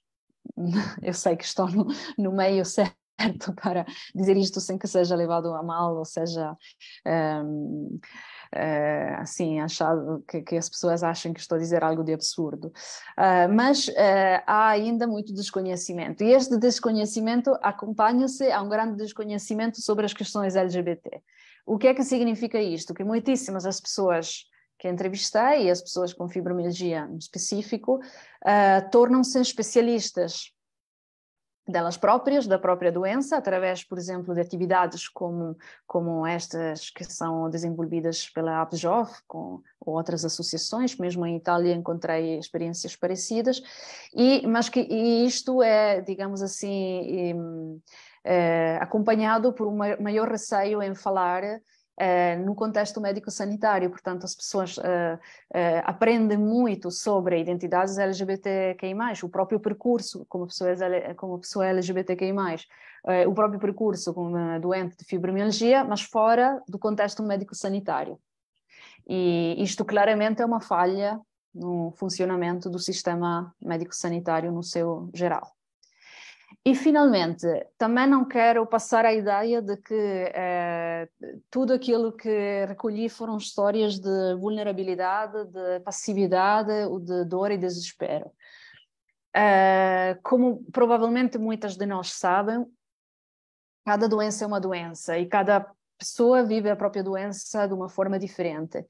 [1.02, 2.96] eu sei que estou no, no meio certo
[3.60, 3.84] para
[4.14, 6.56] dizer isto sem que seja levado a mal ou seja
[7.44, 7.98] um,
[8.54, 12.68] uh, assim, achado que, que, as pessoas achem que estou a dizer algo de absurdo.
[13.16, 19.80] Uh, mas uh, há ainda muito desconhecimento, e este desconhecimento acompanha-se a um grande desconhecimento
[19.80, 21.22] sobre as questões LGBT.
[21.64, 22.94] O que é que significa isto?
[22.94, 24.44] Que muitíssimas as pessoas
[24.78, 27.98] que entrevistei, e as pessoas com fibromialgia em específico,
[28.92, 30.52] tornam-se especialistas
[31.66, 35.56] delas próprias, da própria doença, através, por exemplo, de atividades como,
[35.86, 42.94] como estas que são desenvolvidas pela APJOF, com outras associações, mesmo em Itália encontrei experiências
[42.94, 43.62] parecidas,
[44.14, 47.80] e, mas que e isto é, digamos assim,
[48.24, 51.42] é, acompanhado por um maior receio em falar
[51.98, 59.30] Uh, no contexto médico-sanitário, portanto, as pessoas uh, uh, aprendem muito sobre identidades LGBTQI+, o
[59.30, 60.74] próprio percurso como pessoa,
[61.16, 62.34] como pessoa LGBTQI+,
[63.26, 68.18] o próprio percurso como doente de fibromialgia, mas fora do contexto médico-sanitário.
[69.08, 71.18] E isto claramente é uma falha
[71.54, 75.56] no funcionamento do sistema médico-sanitário no seu geral.
[76.64, 77.46] E, finalmente,
[77.78, 80.32] também não quero passar a ideia de que
[81.50, 86.72] tudo aquilo que recolhi foram histórias de vulnerabilidade, de passividade,
[87.04, 88.30] de dor e desespero.
[89.34, 92.64] Eh, como provavelmente muitas de nós sabem,
[93.84, 98.18] cada doença é uma doença e cada pessoa vive a própria doença de uma forma
[98.18, 98.84] diferente.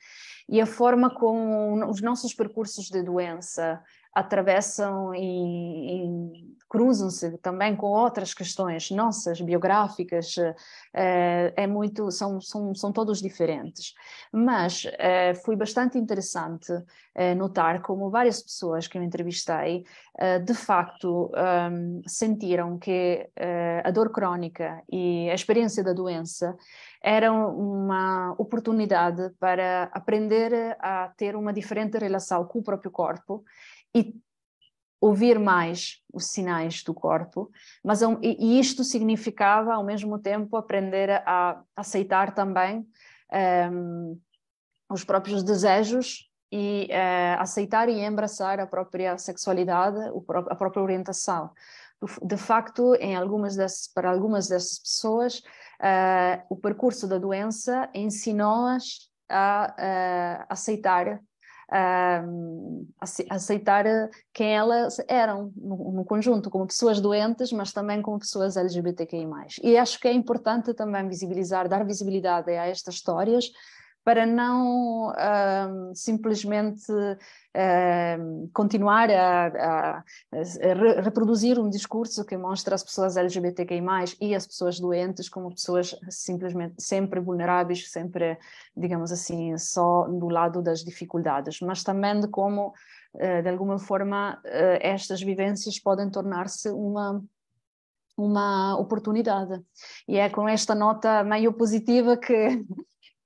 [0.49, 3.83] E a forma como os nossos percursos de doença
[4.17, 10.35] atravessam e, e cruzam-se também com outras questões nossas biográficas
[10.95, 13.95] é, é muito são, são, são todos diferentes.
[14.33, 16.73] Mas é, foi bastante interessante
[17.15, 19.85] é, notar como várias pessoas que eu entrevistei
[20.47, 21.31] de facto
[21.71, 23.29] um, sentiram que
[23.85, 26.57] a dor crónica e a experiência da doença
[27.03, 33.45] eram uma oportunidade para aprender a ter uma diferente relação com o próprio corpo
[33.97, 34.15] e
[35.01, 37.51] ouvir mais os sinais do corpo,
[37.85, 42.87] mas e isto significava ao mesmo tempo aprender a aceitar também um,
[43.31, 44.21] ehm,
[44.91, 49.99] os próprios desejos e uh, aceitar e embraçar a própria sexualidade,
[50.49, 51.51] a própria orientação.
[52.23, 53.57] De facto, em algumas
[53.95, 55.39] para algumas dessas pessoas,
[55.81, 61.21] uh, o percurso da doença ensinou-as a uh, aceitar
[61.73, 62.87] uh,
[63.31, 63.85] aceitar
[64.33, 69.27] quem elas eram no, no, conjunto, como pessoas doentes, mas também como pessoas LGBTQI+.
[69.63, 73.51] E acho que é importante também visibilizar, dar visibilidade a estas histórias,
[74.07, 75.13] para não
[75.93, 76.87] simplesmente
[78.53, 83.83] continuar a, a, a, reproduzir um discurso que mostra as pessoas LGBTQI+,
[84.21, 88.39] e as pessoas doentes como pessoas simplesmente sempre vulneráveis, sempre,
[88.77, 92.69] digamos assim, só do lado das dificuldades, mas também de como,
[93.15, 97.21] uh, de alguma forma, uh, estas vivências podem tornar-se uma
[98.19, 99.63] uma oportunidade.
[100.09, 102.65] E é com esta nota meio positiva que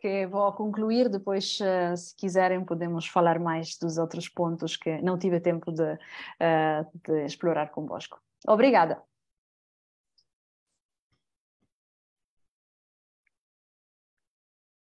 [0.01, 1.09] que vou concluir.
[1.09, 5.93] Depois, uh, se quiserem, podemos falar mais dos outros pontos que não tive tempo de,
[5.93, 8.21] uh, de explorar convosco.
[8.47, 9.03] Obrigada.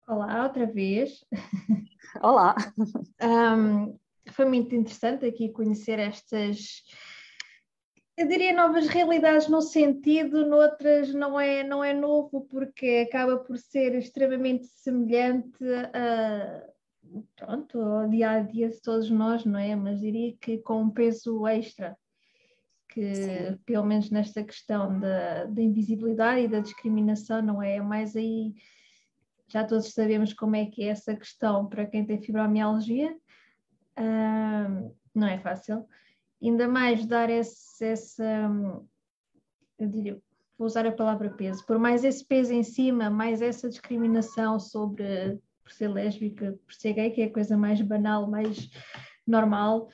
[0.07, 1.25] Olá, outra vez.
[2.23, 2.55] Olá.
[3.23, 3.99] Um,
[4.33, 6.83] foi muito interessante aqui conhecer estas,
[8.17, 13.59] eu diria novas realidades no sentido, noutras não é, não é novo, porque acaba por
[13.59, 16.65] ser extremamente semelhante a,
[17.37, 19.75] pronto, ao dia a dia de todos nós, não é?
[19.75, 21.97] Mas diria que com um peso extra,
[22.89, 23.59] que Sim.
[23.67, 27.77] pelo menos nesta questão da, da invisibilidade e da discriminação, não é?
[27.77, 28.55] é mais aí,
[29.49, 33.12] já todos sabemos como é que é essa questão para quem tem fibromialgia,
[35.12, 35.85] não é fácil.
[36.45, 38.51] Ainda mais dar esse, essa,
[39.78, 40.20] eu diria,
[40.59, 45.40] vou usar a palavra peso, por mais esse peso em cima, mais essa discriminação sobre
[45.62, 48.68] por ser lésbica, por ser gay, que é a coisa mais banal, mais
[49.26, 49.88] normal,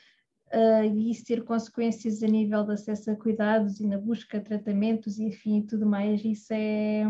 [0.52, 4.46] uh, e isso ter consequências a nível de acesso a cuidados e na busca de
[4.46, 7.04] tratamentos e enfim tudo mais, isso é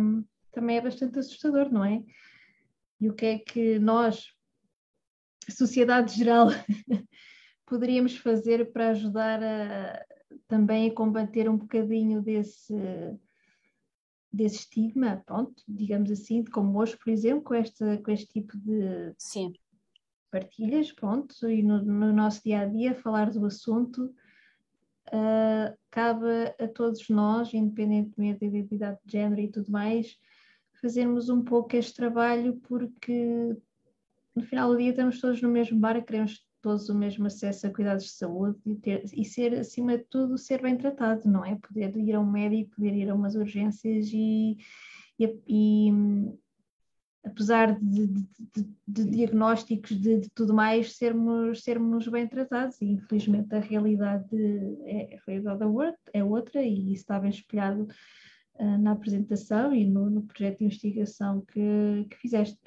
[0.53, 2.03] também é bastante assustador, não é?
[3.01, 4.35] E o que é que nós,
[5.49, 6.49] sociedade geral,
[7.71, 10.05] poderíamos fazer para ajudar a,
[10.49, 12.75] também a combater um bocadinho desse
[14.33, 19.13] desse estigma, pronto, digamos assim, como hoje, por exemplo, com, esta, com este tipo de
[19.19, 19.53] Sim.
[20.31, 24.15] partilhas, pronto, e no, no, nosso dia a dia falar do assunto
[25.09, 30.17] uh, cabe a todos nós, independentemente da identidade de género e tudo mais,
[30.81, 33.57] fazermos um pouco este trabalho porque
[34.33, 37.71] no final do dia estamos todos no mesmo bar, queremos todos o mesmo acesso a
[37.71, 41.57] cuidados de saúde e, ter, e ser, acima de tudo, ser bem tratado, não é?
[41.57, 44.57] Poder ir a um médico, poder ir a umas urgências e,
[45.19, 45.93] e, e
[47.25, 53.55] apesar de, de, de, de diagnósticos de, tudo mais, sermos, sermos bem tratados e infelizmente
[53.55, 54.37] a realidade
[54.85, 55.63] é, a realidade
[56.13, 57.89] é outra e isso bem espelhado
[58.55, 62.61] uh, na apresentação e no, no projeto de investigação que, que fizeste.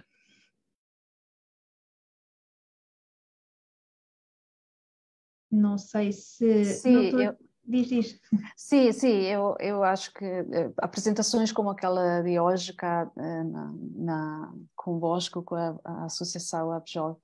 [5.53, 6.65] Não sei se.
[6.65, 7.35] Sim, eu...
[7.65, 8.19] Diz, diz.
[8.57, 13.73] Sim, sim, eu, eu acho que uh, apresentações como aquela de hoje cá uh, na,
[13.95, 17.21] na, convosco, com a, a Associação Abjot,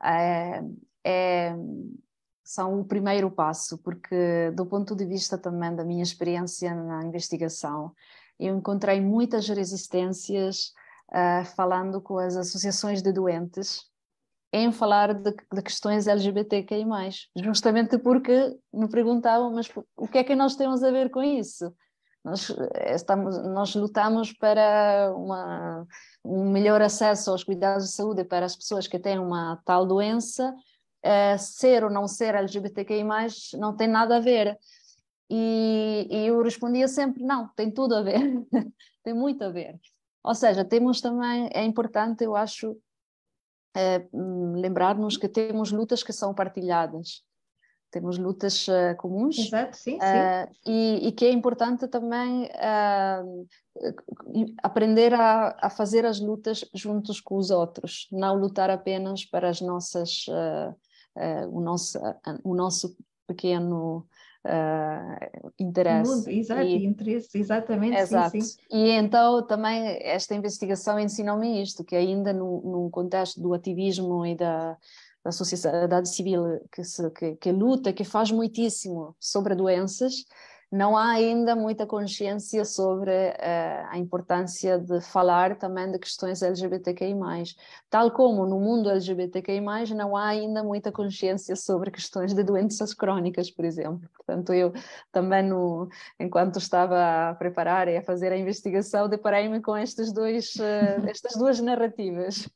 [0.00, 0.62] é,
[1.04, 1.56] é,
[2.44, 7.92] são o primeiro passo, porque do ponto de vista também da minha experiência na investigação,
[8.38, 10.72] eu encontrei muitas resistências
[11.10, 13.92] uh, falando com as associações de doentes
[14.54, 16.86] em falar de, de questões LGBTQI+,
[17.36, 21.74] justamente porque me perguntavam, mas o que é que nós temos a ver com isso?
[22.24, 25.84] Nós, eh, estamos, nós lutamos para uma,
[26.24, 30.54] um melhor acesso aos cuidados de saúde para as pessoas que têm uma tal doença,
[31.04, 33.04] uh, ser ou não ser LGBTQI+,
[33.58, 34.56] não tem nada a ver.
[35.28, 38.20] E, e eu respondia sempre, não, tem tudo a ver,
[39.02, 39.80] tem muito a ver.
[40.22, 42.76] Ou seja, temos também, é importante, eu acho,
[43.76, 47.22] uh, lembrar-nos que temos lutas que são partilhadas,
[47.90, 49.38] temos lutas uh, comuns.
[49.38, 50.60] Exato, sim, uh, sim.
[50.66, 52.48] E, e, que é importante também
[54.62, 59.60] aprender a, a, fazer as lutas juntos com os outros, não lutar apenas para as
[59.60, 60.26] nossas,
[61.50, 61.98] o, nosso,
[62.42, 62.96] o nosso
[63.26, 64.06] pequeno
[64.44, 66.10] uh, interesse.
[66.10, 67.96] Mundo, exato, e, interesse, exatamente.
[67.96, 68.30] Exato.
[68.30, 68.58] Sim, sim.
[68.70, 74.34] E então também esta investigação ensinou-me isto, que ainda no, no contexto do ativismo e
[74.34, 74.76] da,
[75.24, 80.24] da sociedade civil que, se, que, que luta, que faz muitíssimo sobre doenças,
[80.74, 87.14] não há ainda muita consciência sobre uh, a importância de falar também de questões LGBTQI+.
[87.88, 89.60] Tal como no mundo LGBTQI+,
[89.94, 94.00] não há ainda muita consciência sobre questões de doenças crónicas, por exemplo.
[94.16, 94.72] Portanto, eu
[95.12, 100.56] também, no, enquanto estava a preparar e a fazer a investigação, deparei-me com estes dois,
[100.56, 102.48] uh, estas duas narrativas.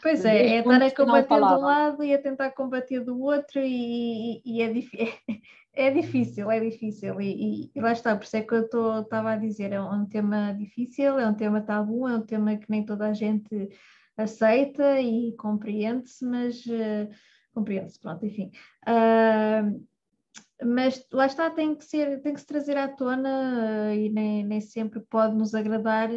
[0.00, 3.60] Pois é, é estar a combater de um lado e a tentar combater do outro
[3.60, 5.12] e, e, e é difícil.
[5.80, 8.62] é difícil, é difícil, e, e, lá está, por isso é que eu
[9.00, 12.70] estava a dizer, é um tema difícil, é um tema tabu, é um tema que
[12.70, 13.68] nem toda a gente
[14.16, 17.08] aceita e compreende-se, mas uh,
[17.54, 18.50] compreende-se, pronto, enfim.
[18.86, 19.86] Uh,
[20.62, 24.44] mas lá está, tem que ser, tem que se trazer à tona uh, e nem,
[24.44, 26.10] nem sempre pode nos agradar,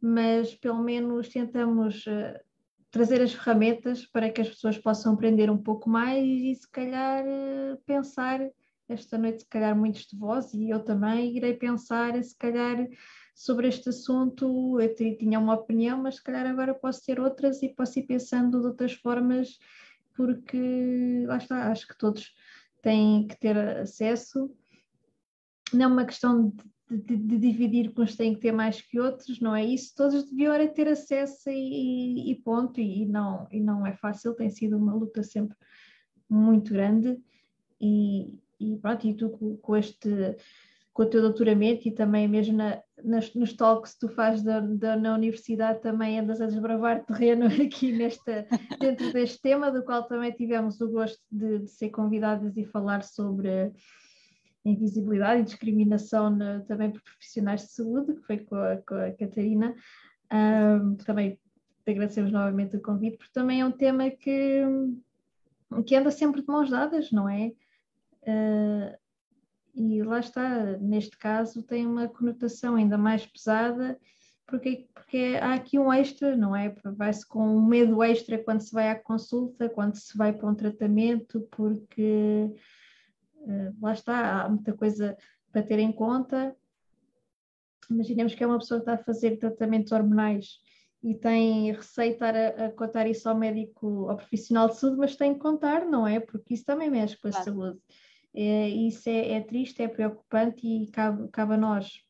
[0.00, 2.04] mas pelo menos tentamos
[2.90, 7.24] trazer as ferramentas para que as pessoas possam aprender um pouco mais e se calhar
[7.86, 8.40] pensar
[8.88, 12.86] esta noite, se calhar, muitos de vós e eu também irei pensar, se calhar,
[13.34, 14.80] sobre este assunto.
[14.80, 18.60] Eu tinha uma opinião, mas se calhar agora posso ter outras e posso ir pensando
[18.60, 19.58] de outras formas,
[20.14, 22.34] porque lá está, acho que todos
[22.82, 24.50] têm que ter acesso
[25.74, 26.52] não é uma questão
[26.90, 29.94] de, de, de, dividir que uns têm que ter mais que outros, não é isso,
[29.96, 34.76] todos deviam ter acesso e, e ponto, e não, e não é fácil, tem sido
[34.76, 35.56] uma luta sempre
[36.28, 37.18] muito grande
[37.80, 39.30] e, e pronto, e tu
[39.60, 40.36] com, este
[40.94, 44.60] com o teu doutoramento e também mesmo na, nas, nos talks que tu fazes da,
[44.60, 48.46] da, na universidade também andas a desbravar terreno aqui nesta,
[48.78, 53.02] dentro deste tema, do qual também tivemos o gosto de, de ser convidadas e falar
[53.02, 53.72] sobre
[54.64, 59.12] invisibilidade e discriminação na, também por profissionais de saúde, que foi com a, com a
[59.12, 59.74] Catarina.
[60.32, 61.38] Um, também
[61.84, 64.62] te agradecemos novamente o convite, porque também é um tema que,
[65.86, 67.52] que anda sempre de mãos dadas, não é?
[68.26, 68.96] Uh,
[69.74, 73.98] e lá está, neste caso tem uma conotação ainda mais pesada,
[74.46, 76.74] porque, porque há aqui um extra, não é?
[76.96, 80.54] Vai-se com um medo extra quando se vai à consulta, quando se vai para um
[80.54, 82.50] tratamento, porque
[83.36, 85.16] uh, lá está, há muita coisa
[85.50, 86.54] para ter em conta.
[87.90, 90.60] Imaginemos que é uma pessoa que está a fazer tratamentos hormonais
[91.02, 95.34] e tem receita a, a, contar isso ao médico, ao profissional de saúde, mas tem
[95.34, 96.18] que contar, não é?
[96.18, 97.44] Porque isso também mexe com a claro.
[97.44, 97.78] saúde.
[98.34, 102.04] É, isso é, é, triste, é preocupante e cabe, cabe a nós,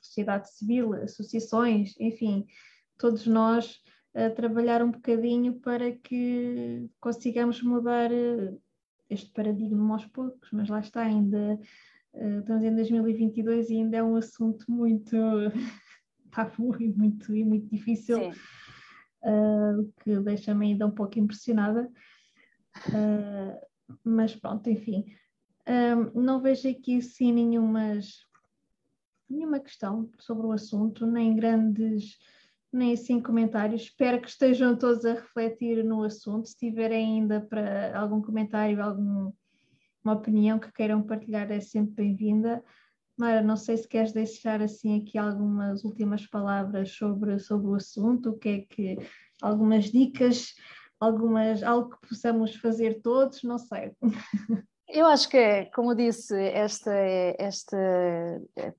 [0.00, 2.46] sociedade civil, associações, enfim,
[2.98, 3.82] todos nós
[4.14, 8.54] a trabalhar um bocadinho para que consigamos mudar eh,
[9.10, 11.58] este paradigma aos poucos, mas lá está, ainda
[12.12, 15.16] eh, estamos em 2022 e ainda é um assunto muito
[16.30, 21.90] tabu e muito, e muito difícil, uh, que deixa-me ainda um pouco impressionada.
[22.88, 25.04] Uh, mas pronto, enfim,
[25.68, 28.26] um, não vejo aqui sim nenhumas,
[29.28, 32.18] nenhuma questão sobre o assunto, nem grandes,
[32.72, 33.82] nem assim comentários.
[33.82, 36.48] Espero que estejam todos a refletir no assunto.
[36.48, 39.32] Se tiverem ainda para algum comentário, alguma
[40.04, 42.62] opinião que queiram partilhar, é sempre bem-vinda.
[43.16, 48.30] Mara, não sei se queres deixar assim aqui algumas últimas palavras sobre, sobre o assunto,
[48.30, 48.98] o que é que
[49.40, 50.54] algumas dicas
[51.04, 53.92] algumas, algo que possamos fazer todos, não sei.
[54.88, 56.90] Eu acho que, como disse, este,
[57.38, 57.76] este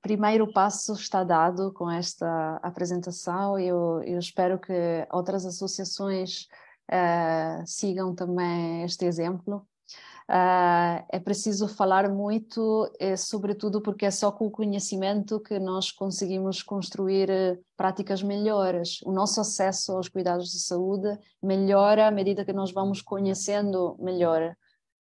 [0.00, 3.58] primeiro passo está dado com esta apresentação.
[3.58, 4.72] Eu, eu espero que
[5.10, 6.46] outras associações
[6.90, 9.66] uh, sigam também este exemplo.
[10.28, 15.92] Uh, é preciso falar muito, é, sobretudo porque é só com o conhecimento que nós
[15.92, 19.00] conseguimos construir uh, práticas melhores.
[19.02, 24.56] O nosso acesso aos cuidados de saúde melhora à medida que nós vamos conhecendo melhor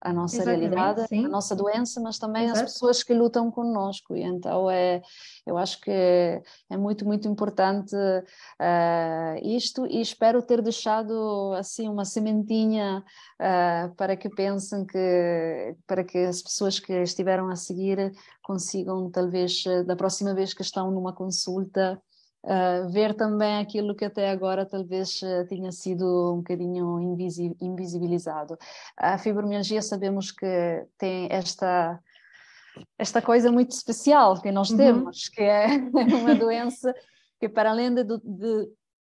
[0.01, 1.25] a nossa Exatamente, realidade, sim.
[1.25, 2.61] a nossa doença, mas também Exato.
[2.61, 4.17] as pessoas que lutam conosco.
[4.17, 5.03] E então é,
[5.47, 12.05] eu acho que é muito, muito importante uh, isto e espero ter deixado assim uma
[12.05, 13.05] sementinha
[13.41, 19.65] uh, para que pensem que, para que as pessoas que estiveram a seguir consigam talvez
[19.87, 22.01] da próxima vez que estão numa consulta
[22.49, 28.57] Uh, ver também aquilo que até agora talvez uh, tinha sido um bocadinho invisi invisibilizado.
[28.97, 32.01] A fibromialgia sabemos que tem esta
[32.97, 34.77] esta coisa muito especial que nós uhum.
[34.79, 36.95] temos, que é uma doença
[37.39, 38.71] que para além de, de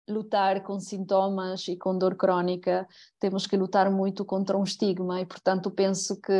[0.09, 2.87] lutar com sintomas e com dor crónica,
[3.19, 6.33] temos que lutar muito contra um estigma e portanto penso que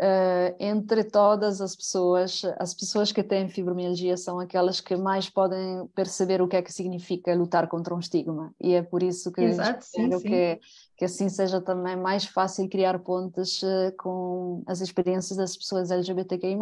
[0.00, 5.86] Uh, entre todas as pessoas, as pessoas que têm fibromialgia são aquelas que mais podem
[5.94, 8.54] perceber o que é que significa lutar contra um estigma.
[8.58, 10.28] E é por isso que Exato, espero sim, sim.
[10.28, 10.60] Que,
[10.96, 16.56] que assim seja também mais fácil criar pontes uh, com as experiências das pessoas LGBTQI+.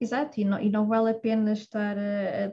[0.00, 2.52] Exato, e não, e não vale a pena estar a, a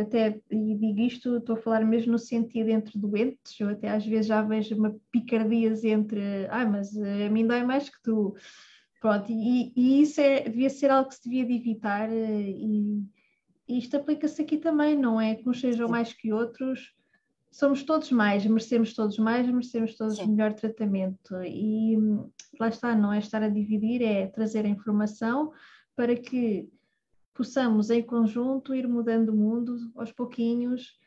[0.00, 4.04] até e digo isto, estou a falar mesmo no sentido entre doentes, eu até às
[4.04, 8.34] vezes já vejo uma picardias entre, ah, mas a mim dói mais que tu,
[9.00, 13.04] Pronto, e, e isso é, devia ser algo que se devia de evitar eh, e,
[13.68, 15.92] e isto aplica-se aqui também, não é que uns sejam Sim.
[15.92, 16.94] mais que outros,
[17.50, 20.28] somos todos mais, merecemos todos mais, merecemos todos Sim.
[20.28, 21.96] melhor tratamento e
[22.58, 25.52] lá está, não é estar a dividir, é trazer a informação
[25.94, 26.68] para que
[27.36, 30.98] possamos em conjunto ir mudando o mundo aos pouquinhos,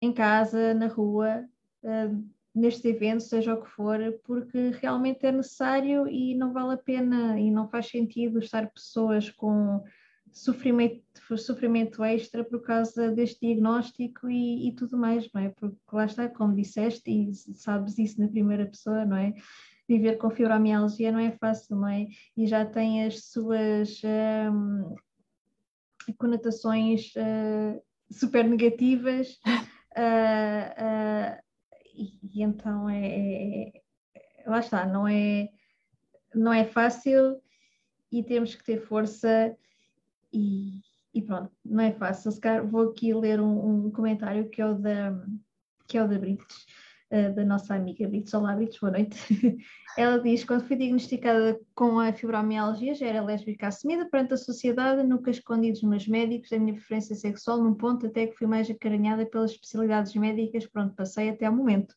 [0.00, 1.44] em casa, na rua,
[1.82, 2.10] eh,
[2.54, 7.38] nestes eventos, seja o que for, porque realmente é necessário e não vale a pena
[7.38, 9.82] e não faz sentido estar pessoas com
[10.32, 11.02] sofrimento,
[11.36, 15.48] sofrimento extra por causa deste diagnóstico e, e, tudo mais, não é?
[15.50, 19.34] Porque lá está, como disseste, e sabes isso na primeira pessoa, não é?
[19.88, 22.06] Viver com fibromialgia não é fácil, não é?
[22.36, 24.94] E já tem as suas hum,
[26.14, 29.38] conotações uh, super negativas.
[29.96, 31.36] Uh,
[31.94, 33.72] e, e então é, é,
[34.14, 35.48] é, lá está, não é,
[36.34, 37.40] não é fácil
[38.10, 39.56] e temos que ter força
[40.32, 40.80] e,
[41.12, 42.30] e pronto, não é fácil.
[42.70, 45.26] Vou aqui ler um, um, comentário que é o da,
[45.86, 46.66] que é o da Brites,
[47.10, 48.32] uh, da nossa amiga Brites.
[48.34, 49.18] Olá, Brites, boa noite.
[49.96, 55.02] Ela diz: quando fui diagnosticada com a fibromialgia, já era lésbica assumida perante a sociedade,
[55.02, 58.70] nunca escondi dos meus médicos a minha preferência sexual, num ponto até que fui mais
[58.70, 61.94] acarinhada pelas especialidades médicas por onde passei até ao momento.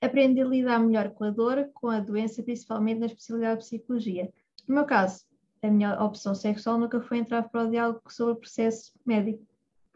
[0.00, 4.32] Aprendi a lidar melhor com a dor, com a doença, principalmente na especialidade de psicologia.
[4.66, 5.24] No meu caso,
[5.60, 9.47] a minha opção sexual nunca foi entrar para o diálogo sobre o processo médico.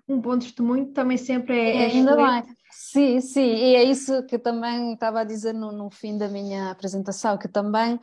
[0.09, 2.43] Um bom testemunho também sempre é, é Ainda bem.
[2.71, 6.71] Sim, sim, e é isso que também estava a dizer no, no fim da minha
[6.71, 8.01] apresentação, que também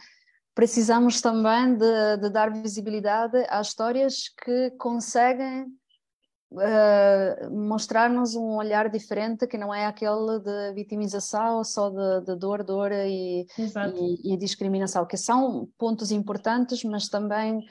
[0.54, 5.66] precisamos também de, de dar visibilidade às histórias que conseguem
[6.52, 12.64] uh, mostrar-nos um olhar diferente que não é aquele de vitimização só de, de dor,
[12.64, 17.64] dor e, e, e, discriminação, que são pontos importantes, mas também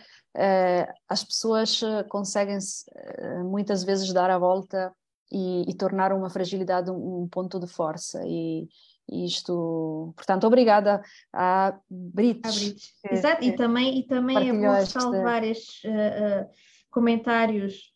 [1.09, 4.93] as pessoas conseguem uh, muitas vezes dar a volta
[5.31, 8.69] e, e tornar uma fragilidade um, um ponto de força e,
[9.11, 11.03] isto, portanto, obrigada
[11.33, 12.95] à Brites.
[13.11, 16.51] Exato, e também, e também é bom salvar estes uh, uh,
[16.91, 17.93] comentários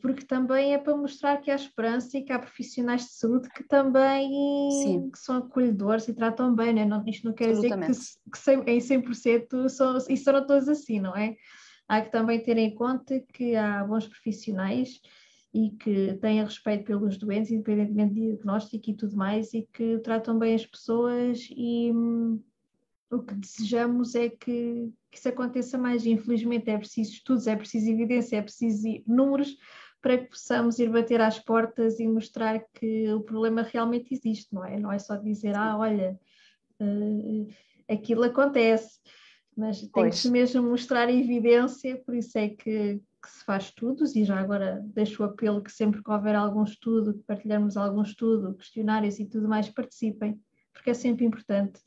[0.00, 3.64] porque também é para mostrar que há esperança e que há profissionais de saúde que
[3.64, 4.30] também
[5.10, 6.84] que são acolhedores e tratam bem, né?
[6.84, 11.16] não, isto não quer dizer que, que em 100% são, e serão todos assim, não
[11.16, 11.34] é?
[11.88, 15.00] Há que também ter em conta que há bons profissionais
[15.52, 20.38] e que têm respeito pelos doentes, independentemente de diagnóstico e tudo mais, e que tratam
[20.38, 22.42] bem as pessoas e hum,
[23.10, 26.06] o que desejamos é que, que isso aconteça mais.
[26.06, 29.56] Infelizmente é preciso estudos, é preciso evidência, é preciso números
[30.00, 34.64] para que possamos ir bater às portas e mostrar que o problema realmente existe, não
[34.64, 34.78] é?
[34.78, 36.18] Não é só dizer, ah, olha,
[36.80, 37.46] uh,
[37.88, 38.98] aquilo acontece,
[39.56, 44.24] mas tem que mesmo mostrar evidência, por isso é que, que, se faz estudos, e
[44.24, 48.54] já agora deixo o apelo que sempre que houver algum estudo, que partilharmos algum estudo,
[48.54, 50.40] questionários e tudo mais, participem,
[50.72, 51.80] porque é sempre importante.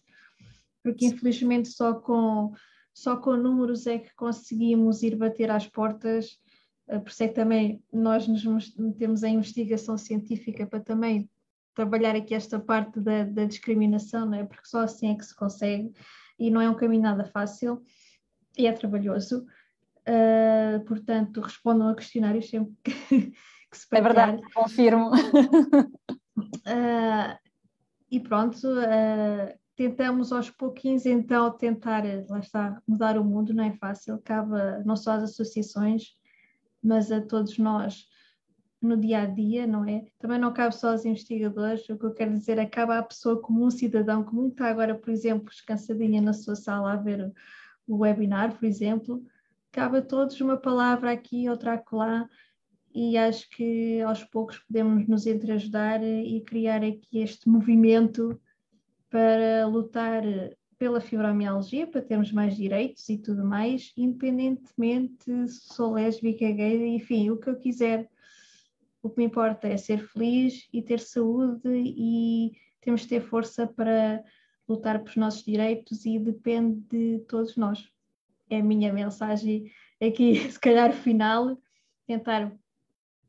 [0.84, 2.54] Porque infelizmente só com,
[2.94, 6.40] só com números é que conseguimos ir bater às portas,
[6.88, 11.28] eh, por isso é que também nós nos metemos em investigação científica para também
[11.74, 14.44] trabalhar aqui esta parte da, da discriminação, não é?
[14.46, 15.92] porque só assim é que se consegue
[16.38, 17.84] e não é um caminho nada fácil
[18.58, 19.46] e é trabalhoso.
[20.08, 22.94] Uh, portanto, respondam a questionários sempre que,
[23.72, 24.30] que se partilhar.
[24.30, 25.12] É verdade, confirmo.
[25.12, 25.92] Uh,
[28.12, 33.74] e pronto, uh, tentamos aos pouquinhos então tentar, lá está, mudar o mundo, não é
[33.74, 34.56] fácil, cabe
[34.86, 36.16] não só às associações,
[36.84, 38.08] mas a todos nós
[38.86, 40.06] no dia a dia, não é?
[40.20, 43.66] Também não cabe só aos investigadores, o que eu quero dizer cabe à pessoa comum,
[43.66, 47.34] um cidadão comum, que está agora, por exemplo, descansadinha na sua sala a ver
[47.88, 49.24] o webinar, por exemplo,
[49.72, 52.30] cabe a todos uma palavra aqui, outra acolá,
[52.94, 58.40] e acho que aos poucos podemos nos entreajudar e criar aqui este movimento
[59.10, 60.24] para lutar
[60.78, 67.30] pela fibromialgia, para termos mais direitos e tudo mais, independentemente se sou lésbica, gay, enfim,
[67.30, 68.10] o que eu quiser.
[69.06, 73.68] O que me importa é ser feliz e ter saúde e temos de ter força
[73.68, 74.24] para
[74.68, 77.88] lutar pelos nossos direitos e depende de todos nós.
[78.50, 81.56] É a minha mensagem aqui, se calhar final,
[82.08, 82.52] tentar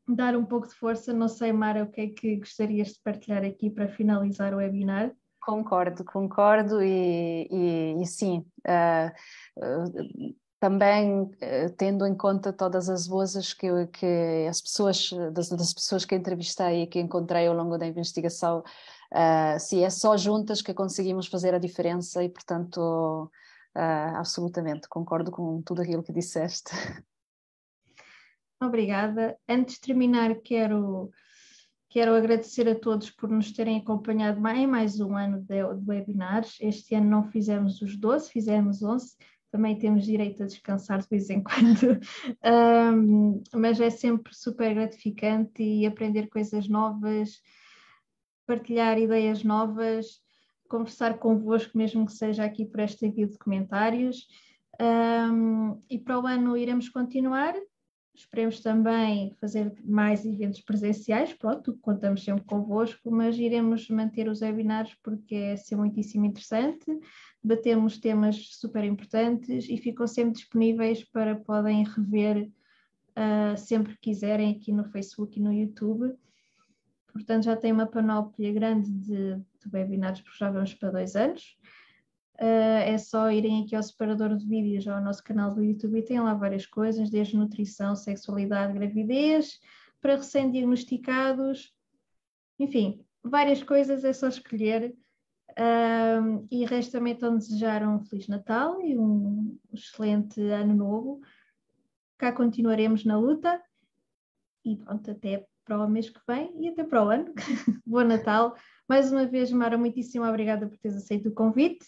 [0.07, 1.13] dar um pouco de força.
[1.13, 5.15] Não sei, Mara, o que é que gostarias de partilhar aqui para finalizar o webinar?
[5.39, 9.11] Concordo, concordo e, e, e sim, uh,
[9.59, 15.73] uh, também uh, tendo em conta todas as vozes que, que as pessoas, das, das,
[15.73, 20.61] pessoas que entrevistei e que encontrei ao longo da investigação, uh, se é só juntas
[20.61, 23.31] que conseguimos fazer a diferença e portanto
[24.15, 26.71] absolutamente concordo com tudo aquilo que disseste.
[28.59, 29.37] Obrigada.
[29.47, 31.11] Antes de terminar, quero
[31.89, 36.57] Quero agradecer a todos por nos terem acompanhado em mais um ano de, de webinars.
[36.59, 39.15] Este ano não fizemos os 12, fizemos 11.
[39.51, 41.99] Também temos direito a descansar de vez em quando,
[42.95, 47.41] um, mas é sempre super gratificante e aprender coisas novas,
[48.45, 50.21] partilhar ideias novas,
[50.67, 54.27] conversar convosco, mesmo que seja aqui por esta guia de comentários.
[54.79, 57.55] Um, e para o ano iremos continuar
[58.17, 64.95] Esperemos também fazer mais eventos presenciais, pronto, contamos sempre convosco, mas iremos manter os webinars
[65.03, 66.85] porque é ser muitíssimo interessante,
[67.43, 72.49] debatemos temas super importantes e ficam sempre disponíveis para podem rever
[73.11, 76.11] uh, sempre que quiserem aqui no Facebook e no YouTube.
[77.13, 81.55] Portanto, já tem uma panóplia grande de, de webinars, porque já vamos para dois anos.
[82.39, 86.03] Uh, é só irem aqui ao separador de vídeos ao nosso canal do YouTube e
[86.03, 89.59] tem lá várias coisas, desde nutrição, sexualidade, gravidez,
[89.99, 91.73] para recém-diagnosticados,
[92.59, 94.95] enfim, várias coisas, é só escolher.
[95.51, 101.21] Uh, e resta-me então desejar um Feliz Natal e um excelente Ano Novo.
[102.19, 103.59] Cá continuaremos na luta
[104.63, 107.33] e pronto, até para o mês que vem e até para o ano.
[107.83, 108.55] Bom Natal.
[108.87, 111.85] Mais uma vez, Mara, muitíssimo obrigada por teres aceito o convite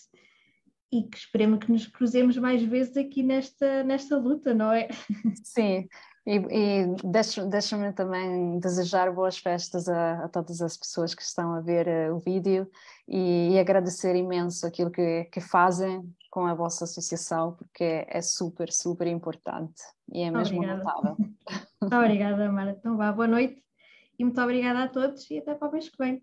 [0.91, 4.87] e que esperemos que nos cruzemos mais vezes aqui nesta, nesta luta, não é?
[5.43, 5.87] Sim,
[6.25, 6.95] e, e
[7.49, 12.15] deixa-me também desejar boas festas a, a, todas as pessoas que estão a ver uh,
[12.15, 12.69] o vídeo
[13.07, 18.21] e, e, agradecer imenso aquilo que, que fazem com a vossa associação, porque é, é
[18.21, 19.81] super, super importante
[20.11, 20.83] e é mesmo obrigada.
[20.83, 21.17] notável.
[21.81, 22.75] Obrigada, Mara.
[22.77, 23.63] Então vá, boa noite
[24.19, 26.21] e muito obrigada a todos e até para o mês que vem.